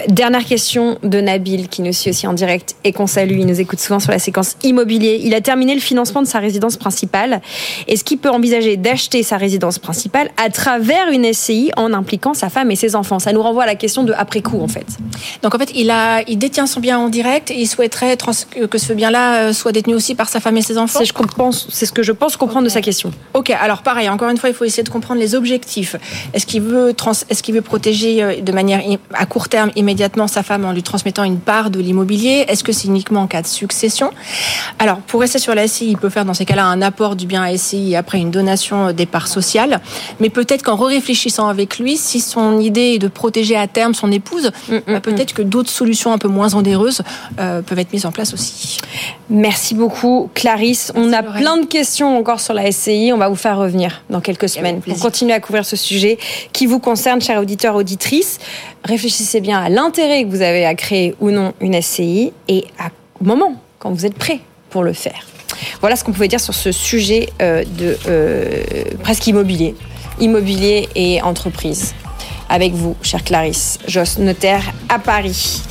[0.09, 3.39] dernière question de Nabil, qui nous suit aussi en direct et qu'on salue.
[3.39, 5.21] Il nous écoute souvent sur la séquence immobilier.
[5.23, 7.41] Il a terminé le financement de sa résidence principale.
[7.89, 12.49] Est-ce qu'il peut envisager d'acheter sa résidence principale à travers une SCI en impliquant sa
[12.49, 13.19] femme et ses enfants?
[13.19, 14.87] Ça nous renvoie à la question de après coup en fait.
[15.43, 18.79] Donc en fait, il, a, il détient son bien en direct et il souhaiterait que
[18.79, 21.01] ce bien-là euh, soit détenu aussi par sa femme et ses enfants.
[21.69, 23.13] C'est ce que je pense comprendre de sa question.
[23.35, 25.97] Ok, alors pareil, encore une fois, il faut essayer de comprendre les objectifs.
[26.33, 26.95] Est-ce qu'il veut,
[27.31, 28.81] est-ce qu'il veut protéger euh, de manière
[29.13, 32.45] à court terme immédiatement sa femme en lui transmettant une part de l'immobilier?
[32.49, 34.11] Est-ce que c'est uniquement en cas de succession
[34.79, 37.27] Alors, pour rester sur la SCI, il peut faire dans ces cas-là un apport du
[37.27, 39.81] bien à SCI après une donation des parts sociales.
[40.21, 44.13] Mais peut-être qu'en réfléchissant avec lui, si son idée est de protéger à terme son
[44.13, 45.37] épouse, mm, mm, bah, peut-être mm.
[45.37, 47.03] que d'autres solutions un peu moins onéreuses
[47.41, 48.79] euh, peuvent être mises en place aussi.
[49.29, 50.93] Merci beaucoup, Clarisse.
[50.95, 53.11] On a plein de questions encore sur la SCI.
[53.13, 56.19] On va vous faire revenir dans quelques semaines pour continuer à couvrir ce sujet
[56.53, 58.39] qui vous concerne, chers auditeurs, auditrices.
[58.85, 62.66] Réfléchissez bien à l'intérêt que vous avez à créer ou non une SCI et
[63.21, 64.41] au moment quand vous êtes prêt
[64.71, 65.27] pour le faire.
[65.81, 68.65] Voilà ce qu'on pouvait dire sur ce sujet euh, de euh,
[69.03, 69.75] presque immobilier,
[70.21, 71.95] immobilier et entreprise
[72.49, 75.63] avec vous, chère Clarisse, Joss, notaire à Paris.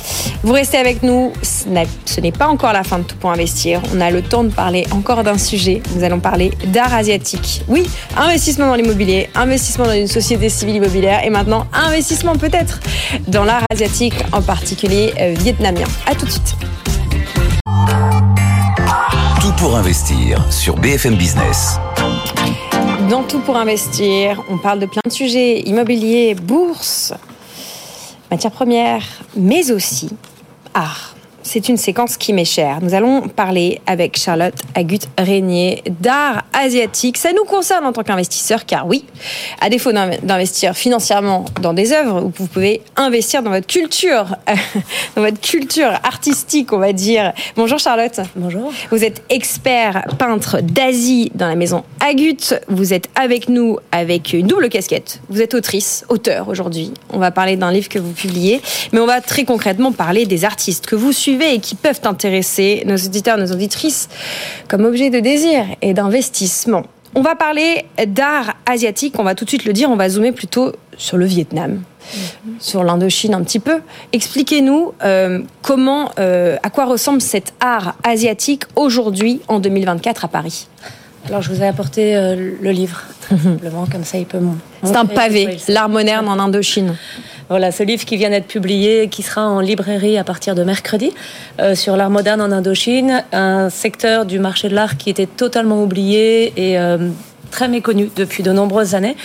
[0.42, 3.80] Vous restez avec nous, ce n'est pas encore la fin de Tout pour investir.
[3.94, 5.82] On a le temps de parler encore d'un sujet.
[5.94, 7.62] Nous allons parler d'art asiatique.
[7.68, 12.80] Oui, investissement dans l'immobilier, investissement dans une société civile immobilière et maintenant investissement peut-être
[13.28, 15.86] dans l'art asiatique, en particulier euh, vietnamien.
[16.06, 16.56] A tout de suite.
[19.40, 21.78] Tout pour investir sur BFM Business.
[23.10, 27.12] Dans Tout pour investir, on parle de plein de sujets, immobilier, bourse,
[28.30, 29.04] matières premières,
[29.36, 30.10] mais aussi
[30.74, 31.15] art
[31.46, 32.80] c'est une séquence qui m'est chère.
[32.82, 37.16] Nous allons parler avec Charlotte Agut-Régnier d'art asiatique.
[37.16, 39.04] Ça nous concerne en tant qu'investisseur, car oui,
[39.60, 44.36] à défaut d'investir financièrement dans des œuvres, vous pouvez investir dans votre culture,
[45.16, 47.32] dans votre culture artistique, on va dire.
[47.54, 48.20] Bonjour Charlotte.
[48.34, 48.72] Bonjour.
[48.90, 52.54] Vous êtes expert peintre d'Asie dans la maison Agut.
[52.68, 55.20] Vous êtes avec nous avec une double casquette.
[55.28, 56.92] Vous êtes autrice, auteur aujourd'hui.
[57.10, 58.60] On va parler d'un livre que vous publiez,
[58.92, 62.82] mais on va très concrètement parler des artistes que vous suivez et qui peuvent intéresser
[62.86, 64.08] nos auditeurs, nos auditrices
[64.68, 66.84] comme objet de désir et d'investissement.
[67.14, 70.32] On va parler d'art asiatique, on va tout de suite le dire, on va zoomer
[70.32, 71.82] plutôt sur le Vietnam,
[72.58, 73.80] sur l'Indochine un petit peu.
[74.12, 80.68] Expliquez-nous euh, comment, euh, à quoi ressemble cet art asiatique aujourd'hui en 2024 à Paris.
[81.28, 83.02] Alors je vous ai apporté euh, le livre,
[83.42, 84.38] simplement, comme ça il peut.
[84.82, 86.96] C'est un pavé, l'art moderne en Indochine.
[87.48, 91.12] Voilà, ce livre qui vient d'être publié, qui sera en librairie à partir de mercredi,
[91.60, 95.80] euh, sur l'art moderne en Indochine, un secteur du marché de l'art qui était totalement
[95.80, 97.10] oublié et euh,
[97.50, 99.16] très méconnu depuis de nombreuses années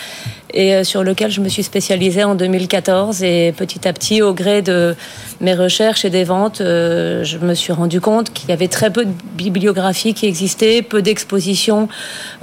[0.54, 3.24] et euh, sur lequel je me suis spécialisée en 2014.
[3.24, 4.96] Et petit à petit, au gré de
[5.40, 8.92] mes recherches et des ventes, euh, je me suis rendu compte qu'il y avait très
[8.92, 11.88] peu de bibliographies qui existaient, peu d'expositions.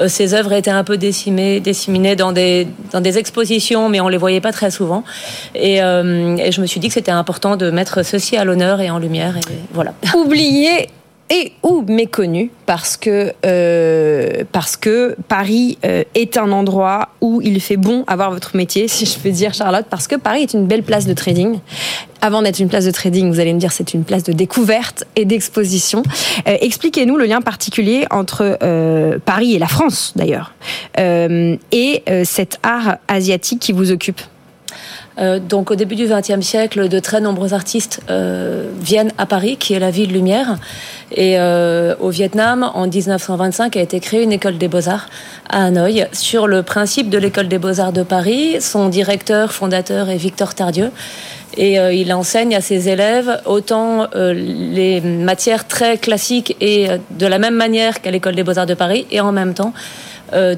[0.01, 4.09] Euh, ces œuvres étaient un peu décimées, disséminées dans des, dans des expositions, mais on
[4.09, 5.05] les voyait pas très souvent.
[5.55, 8.91] Et, et je me suis dit que c'était important de mettre ceci à l'honneur et
[8.91, 9.37] en lumière.
[9.37, 9.41] Et
[9.73, 9.95] voilà.
[10.15, 10.89] Oublier
[11.31, 17.61] et ou méconnu parce que euh, parce que Paris euh, est un endroit où il
[17.61, 20.67] fait bon avoir votre métier, si je peux dire Charlotte, parce que Paris est une
[20.67, 21.61] belle place de trading.
[22.21, 25.05] Avant d'être une place de trading, vous allez me dire c'est une place de découverte
[25.17, 26.03] et d'exposition.
[26.47, 28.59] Euh, expliquez-nous le lien particulier entre
[29.25, 30.55] Paris et la France d'ailleurs
[30.97, 34.21] et cet art asiatique qui vous occupe.
[35.19, 39.57] Euh, donc au début du XXe siècle, de très nombreux artistes euh, viennent à Paris,
[39.57, 40.59] qui est la ville lumière.
[41.13, 45.09] Et euh, au Vietnam, en 1925, a été créée une école des beaux-arts
[45.49, 48.61] à Hanoï sur le principe de l'école des beaux-arts de Paris.
[48.61, 50.91] Son directeur, fondateur est Victor Tardieu.
[51.57, 57.57] Et il enseigne à ses élèves autant les matières très classiques et de la même
[57.57, 59.73] manière qu'à l'école des beaux-arts de Paris, et en même temps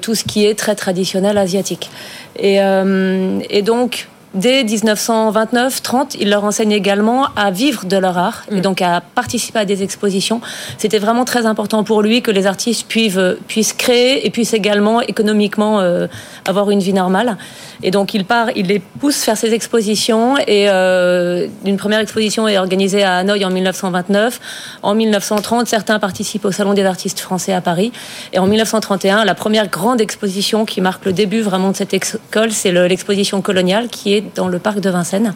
[0.02, 1.90] tout ce qui est très traditionnel asiatique.
[2.38, 8.56] Et, et donc, dès 1929-30, il leur enseigne également à vivre de leur art et
[8.56, 8.60] mm.
[8.60, 10.40] donc à participer à des expositions.
[10.78, 13.18] C'était vraiment très important pour lui que les artistes puissent,
[13.48, 16.06] puissent créer et puissent également économiquement euh,
[16.46, 17.36] avoir une vie normale.
[17.82, 22.46] Et donc il part, il les pousse faire ces expositions et euh, une première exposition
[22.46, 24.40] est organisée à Hanoï en 1929.
[24.82, 27.92] En 1930, certains participent au Salon des artistes français à Paris.
[28.32, 32.52] Et en 1931, la première grande exposition qui marque le début vraiment de cette école,
[32.52, 35.34] c'est l'exposition coloniale qui est dans le parc de Vincennes.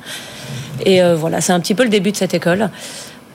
[0.85, 2.68] Et euh, voilà, c'est un petit peu le début de cette école.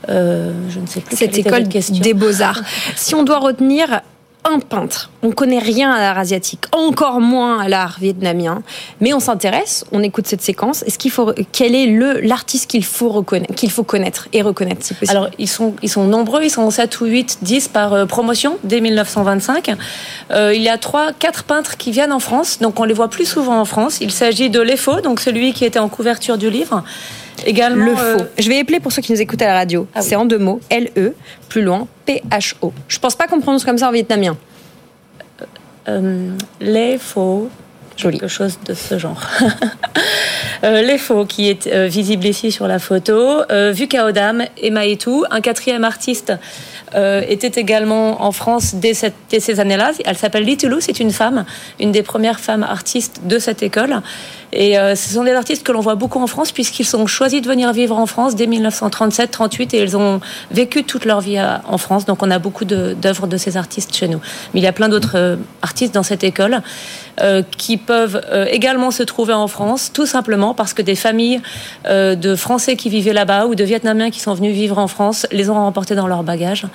[0.09, 2.61] Euh, je ne sais plus cette école des beaux-arts.
[2.95, 4.01] si on doit retenir
[4.45, 5.11] un peintre.
[5.21, 8.63] On connaît rien à l'art asiatique, encore moins à l'art vietnamien,
[9.01, 10.83] mais on s'intéresse, on écoute cette séquence.
[10.83, 14.83] Est-ce qu'il faut, quel est le l'artiste qu'il faut reconnaître, qu'il faut connaître et reconnaître
[14.83, 15.17] si possible?
[15.17, 18.57] Alors ils sont ils sont nombreux, ils sont 7 ou 8, 10 par euh, promotion
[18.63, 19.75] dès 1925.
[20.31, 23.09] Euh, il y a trois, quatre peintres qui viennent en France, donc on les voit
[23.09, 23.99] plus souvent en France.
[24.01, 26.83] Il s'agit de Lefaux, donc celui qui était en couverture du livre.
[27.45, 28.25] Également, le euh, faux.
[28.37, 29.87] Je vais épeler pour ceux qui nous écoutent à la radio.
[29.93, 30.05] Ah oui.
[30.07, 30.59] C'est en deux mots.
[30.69, 31.13] L-E,
[31.47, 32.73] plus loin, P-H-O.
[32.87, 34.37] Je pense pas qu'on prononce comme ça en vietnamien.
[35.87, 37.49] euh, les faux,
[37.99, 38.17] Joli.
[38.17, 39.21] quelque chose de ce genre.
[40.65, 44.71] Euh, les faux qui est euh, visible ici sur la photo, euh, Vu Kaodam et
[44.71, 46.33] Maetou, un quatrième artiste
[46.95, 49.91] euh, était également en France dès, ces années-là.
[50.05, 51.45] Elle s'appelle Litulu, c'est une femme,
[51.79, 54.01] une des premières femmes artistes de cette école.
[54.51, 57.41] Et euh, ce sont des artistes que l'on voit beaucoup en France puisqu'ils ont choisi
[57.41, 60.19] de venir vivre en France dès 1937-38 et ils ont
[60.49, 62.05] vécu toute leur vie en France.
[62.05, 64.19] Donc on a beaucoup d'œuvres de, ces artistes chez nous.
[64.53, 66.61] Mais il y a plein d'autres artistes dans cette école
[67.57, 71.41] qui peuvent euh, également se trouver en France, tout simplement parce que des familles
[71.85, 75.27] euh, de Français qui vivaient là-bas ou de Vietnamiens qui sont venus vivre en France
[75.31, 76.65] les ont remportés dans leur bagage.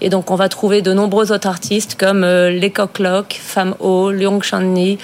[0.00, 3.74] Et donc on va trouver de nombreux autres artistes comme euh, Les Coq Loc, Pham
[3.80, 4.98] Ho, Leong Chan Ni,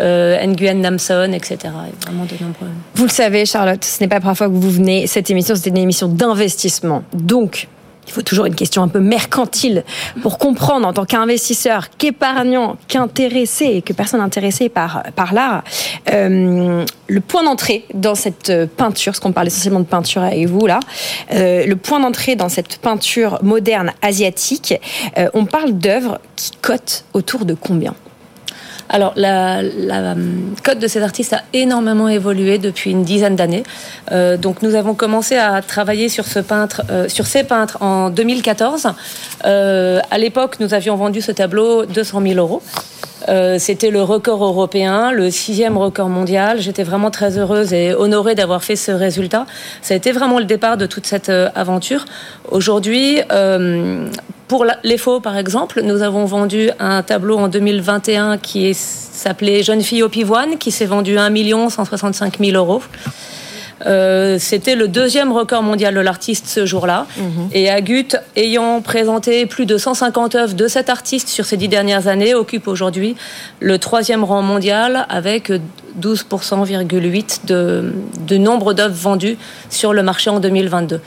[0.00, 1.58] euh, Nguyen Namson, etc.
[1.62, 2.68] Et vraiment de nombreux.
[2.94, 5.06] Vous le savez, Charlotte, ce n'est pas la première fois que vous venez.
[5.06, 7.02] Cette émission, c'était une émission d'investissement.
[7.12, 7.68] Donc,
[8.06, 9.84] il faut toujours une question un peu mercantile
[10.22, 15.62] pour comprendre en tant qu'investisseur, qu'épargnant, qu'intéressé, que personne intéressée par, par l'art,
[16.12, 20.66] euh, le point d'entrée dans cette peinture, parce qu'on parle essentiellement de peinture avec vous
[20.66, 20.80] là,
[21.32, 24.74] euh, le point d'entrée dans cette peinture moderne asiatique,
[25.18, 27.94] euh, on parle d'œuvres qui cotent autour de combien?
[28.88, 33.62] Alors, la, la hum, cote de ces artistes a énormément évolué depuis une dizaine d'années.
[34.10, 38.10] Euh, donc, nous avons commencé à travailler sur ce peintre, euh, sur ces peintres en
[38.10, 38.88] 2014.
[39.44, 42.62] Euh, à l'époque, nous avions vendu ce tableau 200 000 euros.
[43.28, 46.60] Euh, C'était le record européen, le sixième record mondial.
[46.60, 49.46] J'étais vraiment très heureuse et honorée d'avoir fait ce résultat.
[49.82, 52.04] Ça a été vraiment le départ de toute cette euh, aventure.
[52.50, 54.06] Aujourd'hui, euh,
[54.48, 59.82] pour les faux, par exemple, nous avons vendu un tableau en 2021 qui s'appelait Jeune
[59.82, 62.82] fille au pivoine, qui s'est vendu 1 165 000 euros.
[63.86, 67.06] Euh, C'était le deuxième record mondial de l'artiste ce jour-là.
[67.52, 72.06] Et Agut, ayant présenté plus de 150 œuvres de cet artiste sur ces dix dernières
[72.08, 73.16] années, occupe aujourd'hui
[73.60, 75.50] le troisième rang mondial avec
[76.00, 77.92] 12,8% de,
[78.26, 79.36] de nombre d'œuvres vendues
[79.70, 81.00] sur le marché en 2022.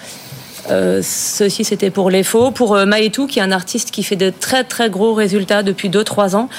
[0.72, 2.52] Euh, ceci, c'était pour les faux.
[2.52, 5.90] Pour euh, Maetou, qui est un artiste qui fait de très très gros résultats depuis
[5.90, 6.50] 2-3 ans.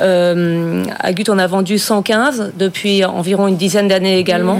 [0.00, 4.58] Euh, à Gut, on a vendu 115 depuis environ une dizaine d'années également.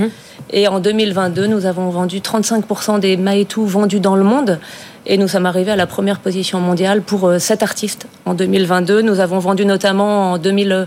[0.51, 4.61] Et en 2022, nous avons vendu 35% des Maetou vendus dans le monde.
[5.07, 8.07] Et nous sommes arrivés à la première position mondiale pour euh, cet artiste.
[8.25, 10.87] En 2022, nous avons vendu notamment en 2020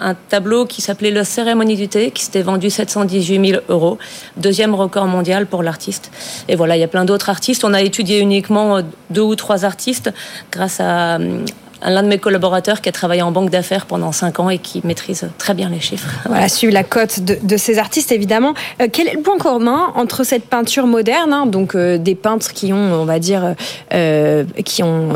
[0.00, 3.98] un tableau qui s'appelait Le Cérémonie du thé, qui s'était vendu 718 000 euros.
[4.38, 6.10] Deuxième record mondial pour l'artiste.
[6.48, 7.64] Et voilà, il y a plein d'autres artistes.
[7.64, 10.10] On a étudié uniquement euh, deux ou trois artistes
[10.50, 11.18] grâce à
[11.67, 14.58] à l'un de mes collaborateurs qui a travaillé en banque d'affaires pendant cinq ans et
[14.58, 16.08] qui maîtrise très bien les chiffres.
[16.26, 18.54] Voilà, suivre la cote de, de ces artistes, évidemment.
[18.80, 22.52] Euh, quel est le point commun entre cette peinture moderne, hein, donc euh, des peintres
[22.52, 23.54] qui ont, on va dire,
[23.92, 25.14] euh, qui ont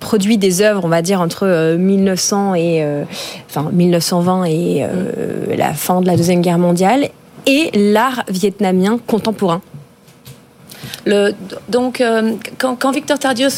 [0.00, 2.84] produit des œuvres, on va dire, entre euh, 1900 et,
[3.48, 7.08] enfin, 1920 et euh, la fin de la Deuxième Guerre mondiale,
[7.46, 9.60] et l'art vietnamien contemporain?
[11.68, 13.48] Donc, euh, quand, Victor Tardieu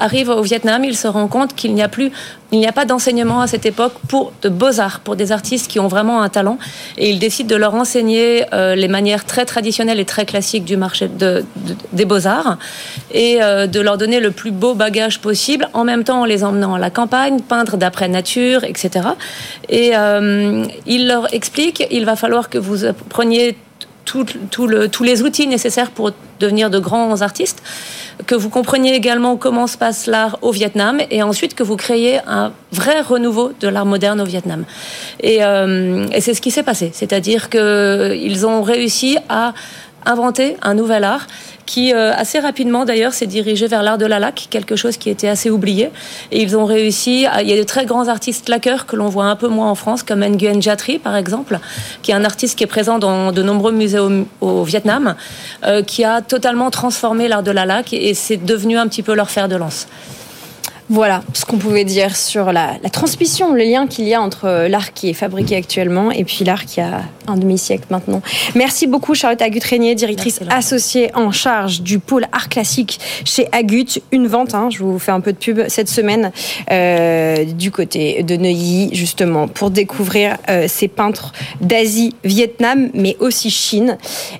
[0.00, 2.10] arrive au Vietnam, il se rend compte qu'il n'y a plus,
[2.52, 5.68] il n'y a pas d'enseignement à cette époque pour de beaux arts, pour des artistes
[5.70, 6.58] qui ont vraiment un talent,
[6.96, 10.76] et il décide de leur enseigner euh, les manières très traditionnelles et très classiques du
[10.76, 12.58] marché de, de- des beaux arts,
[13.12, 16.44] et euh, de leur donner le plus beau bagage possible, en même temps en les
[16.44, 19.08] emmenant à la campagne, peindre d'après nature, etc.
[19.68, 19.92] Et
[20.86, 23.56] il leur explique, il va falloir que vous preniez
[24.04, 27.62] tout, tout le- tous les outils nécessaires pour devenir de grands artistes,
[28.26, 32.20] que vous compreniez également comment se passe l'art au Vietnam et ensuite que vous créiez
[32.26, 34.64] un vrai renouveau de l'art moderne au Vietnam.
[35.20, 39.52] Et, euh, et c'est ce qui s'est passé, c'est-à-dire qu'ils ont réussi à
[40.06, 41.26] inventer un nouvel art
[41.66, 45.10] qui euh, assez rapidement d'ailleurs s'est dirigé vers l'art de la laque, quelque chose qui
[45.10, 45.90] était assez oublié.
[46.30, 47.26] Et ils ont réussi.
[47.26, 49.70] À, il y a de très grands artistes laqueurs que l'on voit un peu moins
[49.70, 51.58] en France, comme Nguyen Jatri par exemple,
[52.02, 54.00] qui est un artiste qui est présent dans de nombreux musées
[54.40, 55.14] au, Vietnam,
[55.64, 59.14] euh, qui a totalement transformé l'art de la laque et c'est devenu un petit peu
[59.14, 59.86] leur fer de lance.
[60.90, 64.66] Voilà ce qu'on pouvait dire sur la, la transmission, le lien qu'il y a entre
[64.68, 68.20] l'art qui est fabriqué actuellement et puis l'art qui a un demi-siècle maintenant.
[68.54, 73.86] Merci beaucoup Charlotte Agut-Régnier, directrice associée en charge du pôle art classique chez Agut.
[74.12, 76.32] Une vente, hein, je vous fais un peu de pub cette semaine
[76.70, 81.32] euh, du côté de Neuilly, justement, pour découvrir euh, ces peintres
[81.62, 83.96] d'Asie, Vietnam, mais aussi Chine.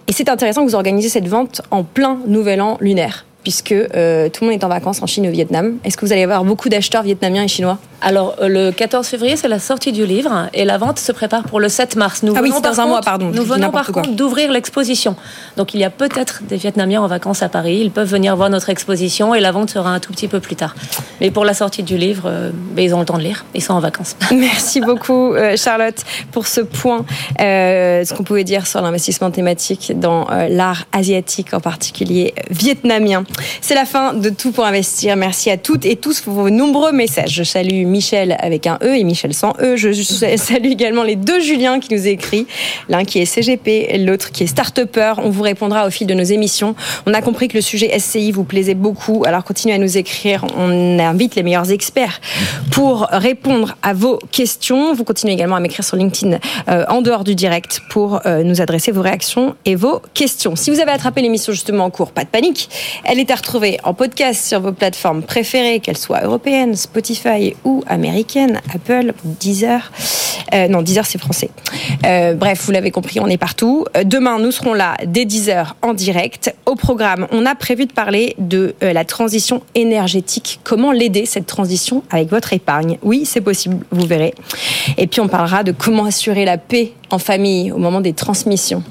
[0.08, 4.28] Et c'est intéressant que vous organisez cette vente en plein nouvel an lunaire puisque euh,
[4.30, 5.76] tout le monde est en vacances en Chine et au Vietnam.
[5.84, 7.78] Est-ce que vous allez avoir beaucoup d'acheteurs vietnamiens et chinois?
[8.00, 11.44] Alors, euh, le 14 février, c'est la sortie du livre et la vente se prépare
[11.44, 12.22] pour le 7 mars.
[12.22, 13.30] Nous ah oui, c'est dans un mois, pardon.
[13.32, 15.14] Nous venons par contre d'ouvrir l'exposition.
[15.56, 17.80] Donc, il y a peut-être des Vietnamiens en vacances à Paris.
[17.82, 20.56] Ils peuvent venir voir notre exposition et la vente sera un tout petit peu plus
[20.56, 20.74] tard.
[21.20, 23.44] Mais pour la sortie du livre, euh, ben, ils ont le temps de lire.
[23.54, 24.16] Ils sont en vacances.
[24.32, 27.04] Merci beaucoup, Charlotte, pour ce point.
[27.38, 33.24] ce qu'on pouvait dire sur l'investissement thématique dans l'art asiatique, en particulier vietnamien.
[33.60, 35.16] C'est la fin de Tout pour investir.
[35.16, 37.30] Merci à toutes et tous pour vos nombreux messages.
[37.30, 39.76] Je salue Michel avec un E et Michel sans E.
[39.76, 39.92] Je
[40.36, 42.46] salue également les deux Julien qui nous écrit.
[42.88, 44.78] L'un qui est CGP, l'autre qui est start
[45.18, 46.74] On vous répondra au fil de nos émissions.
[47.06, 49.24] On a compris que le sujet SCI vous plaisait beaucoup.
[49.26, 50.44] Alors continuez à nous écrire.
[50.56, 52.20] On invite les meilleurs experts
[52.70, 54.94] pour répondre à vos questions.
[54.94, 58.60] Vous continuez également à m'écrire sur LinkedIn euh, en dehors du direct pour euh, nous
[58.60, 60.56] adresser vos réactions et vos questions.
[60.56, 62.68] Si vous avez attrapé l'émission justement en cours, pas de panique.
[63.04, 67.82] Elle est à retrouver en podcast sur vos plateformes préférées, qu'elles soient européennes, Spotify ou
[67.86, 69.90] américaines, Apple, Deezer.
[70.52, 71.50] Euh, non, Deezer c'est français.
[72.04, 73.84] Euh, bref, vous l'avez compris, on est partout.
[73.96, 76.54] Euh, demain, nous serons là dès 10h en direct.
[76.66, 80.60] Au programme, on a prévu de parler de la transition énergétique.
[80.64, 82.98] Comment l'aider, cette transition, avec votre épargne?
[83.02, 84.34] Oui, c'est possible, vous verrez.
[84.98, 88.82] Et puis, on parlera de comment assurer la paix en famille au moment des transmissions.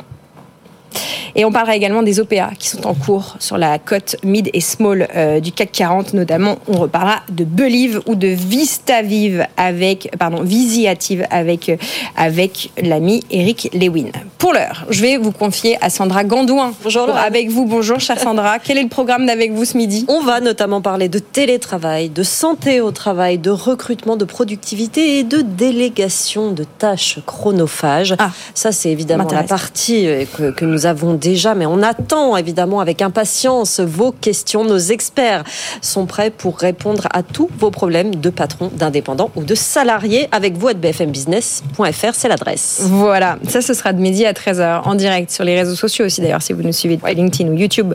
[1.35, 4.61] Et on parlera également des OPA qui sont en cours sur la cote mid et
[4.61, 6.13] small euh, du CAC 40.
[6.13, 11.77] Notamment, on reparlera de Believe ou de Vistavive avec, pardon, Visiative avec, euh,
[12.15, 14.11] avec l'ami Eric Lewin.
[14.37, 16.73] Pour l'heure, je vais vous confier à Sandra Gandouin.
[16.83, 17.09] Bonjour.
[17.09, 18.59] avec vous, bonjour chère Sandra.
[18.63, 20.05] Quel est le programme d'avec vous ce midi?
[20.07, 25.23] On va notamment parler de télétravail, de santé au travail, de recrutement, de productivité et
[25.23, 28.15] de délégation de tâches chronophages.
[28.19, 32.37] Ah, Ça, c'est évidemment la partie euh, que, que nous avons déjà, mais on attend
[32.37, 34.63] évidemment avec impatience vos questions.
[34.63, 35.43] Nos experts
[35.81, 40.27] sont prêts pour répondre à tous vos problèmes de patron, d'indépendant ou de salarié.
[40.31, 42.81] Avec vous, à bfmbusiness.fr, c'est l'adresse.
[42.83, 46.21] Voilà, ça ce sera de midi à 13h en direct sur les réseaux sociaux aussi
[46.21, 47.93] d'ailleurs si vous nous suivez de LinkedIn ou YouTube.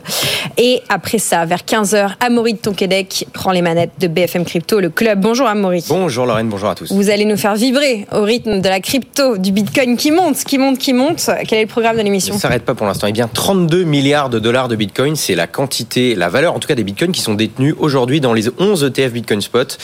[0.57, 4.89] Et après ça, vers 15h, Amaury de Tonquédec prend les manettes de BFM Crypto, le
[4.89, 5.19] club.
[5.19, 5.83] Bonjour Amaury.
[5.87, 6.91] Bonjour Lorraine, bonjour à tous.
[6.91, 10.57] Vous allez nous faire vibrer au rythme de la crypto, du Bitcoin qui monte, qui
[10.57, 11.29] monte, qui monte.
[11.47, 12.33] Quel est le programme de l'émission?
[12.35, 13.07] Ça s'arrête pas pour l'instant.
[13.07, 16.67] Eh bien, 32 milliards de dollars de Bitcoin, c'est la quantité, la valeur en tout
[16.69, 19.77] cas des Bitcoins qui sont détenus aujourd'hui dans les 11 ETF Bitcoin Spot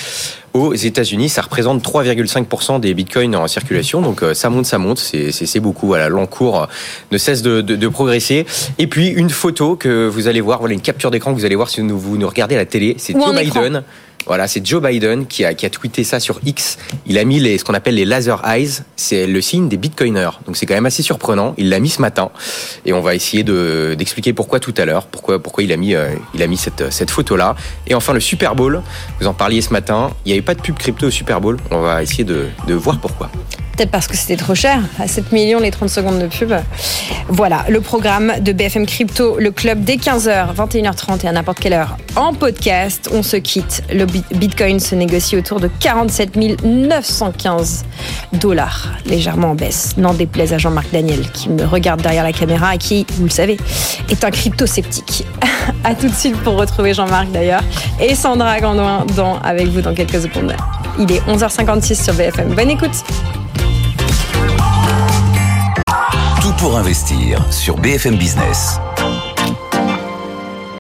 [0.53, 1.27] aux États-Unis.
[1.27, 4.01] Ça représente 3,5% des bitcoins en circulation.
[4.01, 4.99] Donc euh, ça monte, ça monte.
[4.99, 5.87] C'est beaucoup.
[5.87, 6.69] Voilà, l'encours
[7.11, 8.45] ne cesse de, de, de, progresser.
[8.77, 11.55] Et puis une photo que vous allez voir, voilà une capture d'écran que vous allez
[11.55, 12.95] voir si vous, vous nous regardez à la télé.
[12.97, 13.83] C'est Joe Biden.
[14.25, 16.77] Voilà, c'est Joe Biden qui a, qui a tweeté ça sur X.
[17.05, 18.81] Il a mis les, ce qu'on appelle les laser eyes.
[18.95, 20.31] C'est le signe des bitcoiners.
[20.45, 21.53] Donc c'est quand même assez surprenant.
[21.57, 22.31] Il l'a mis ce matin.
[22.85, 25.07] Et on va essayer de, d'expliquer pourquoi tout à l'heure.
[25.07, 27.55] Pourquoi, pourquoi il a mis, euh, il a mis cette, cette photo-là.
[27.87, 28.81] Et enfin, le Super Bowl.
[29.19, 30.11] Vous en parliez ce matin.
[30.25, 31.57] Il n'y avait pas de pub crypto au Super Bowl.
[31.71, 33.29] On va essayer de, de voir pourquoi.
[33.75, 36.53] Peut-être parce que c'était trop cher, à 7 millions les 30 secondes de pub.
[37.27, 41.73] Voilà, le programme de BFM Crypto, le club dès 15h, 21h30 et à n'importe quelle
[41.73, 43.09] heure en podcast.
[43.13, 43.83] On se quitte.
[43.91, 47.85] Le Bitcoin se négocie autour de 47 915
[48.33, 49.97] dollars, légèrement en baisse.
[49.97, 53.29] N'en déplaise à Jean-Marc Daniel qui me regarde derrière la caméra et qui, vous le
[53.29, 53.57] savez,
[54.09, 55.25] est un crypto-sceptique.
[55.83, 57.63] à tout de suite pour retrouver Jean-Marc d'ailleurs
[57.99, 60.55] et Sandra Gandouin dans Avec vous dans quelques secondes.
[60.99, 62.53] Il est 11h56 sur BFM.
[62.53, 63.03] Bonne écoute.
[66.57, 68.79] Pour investir sur BFM Business.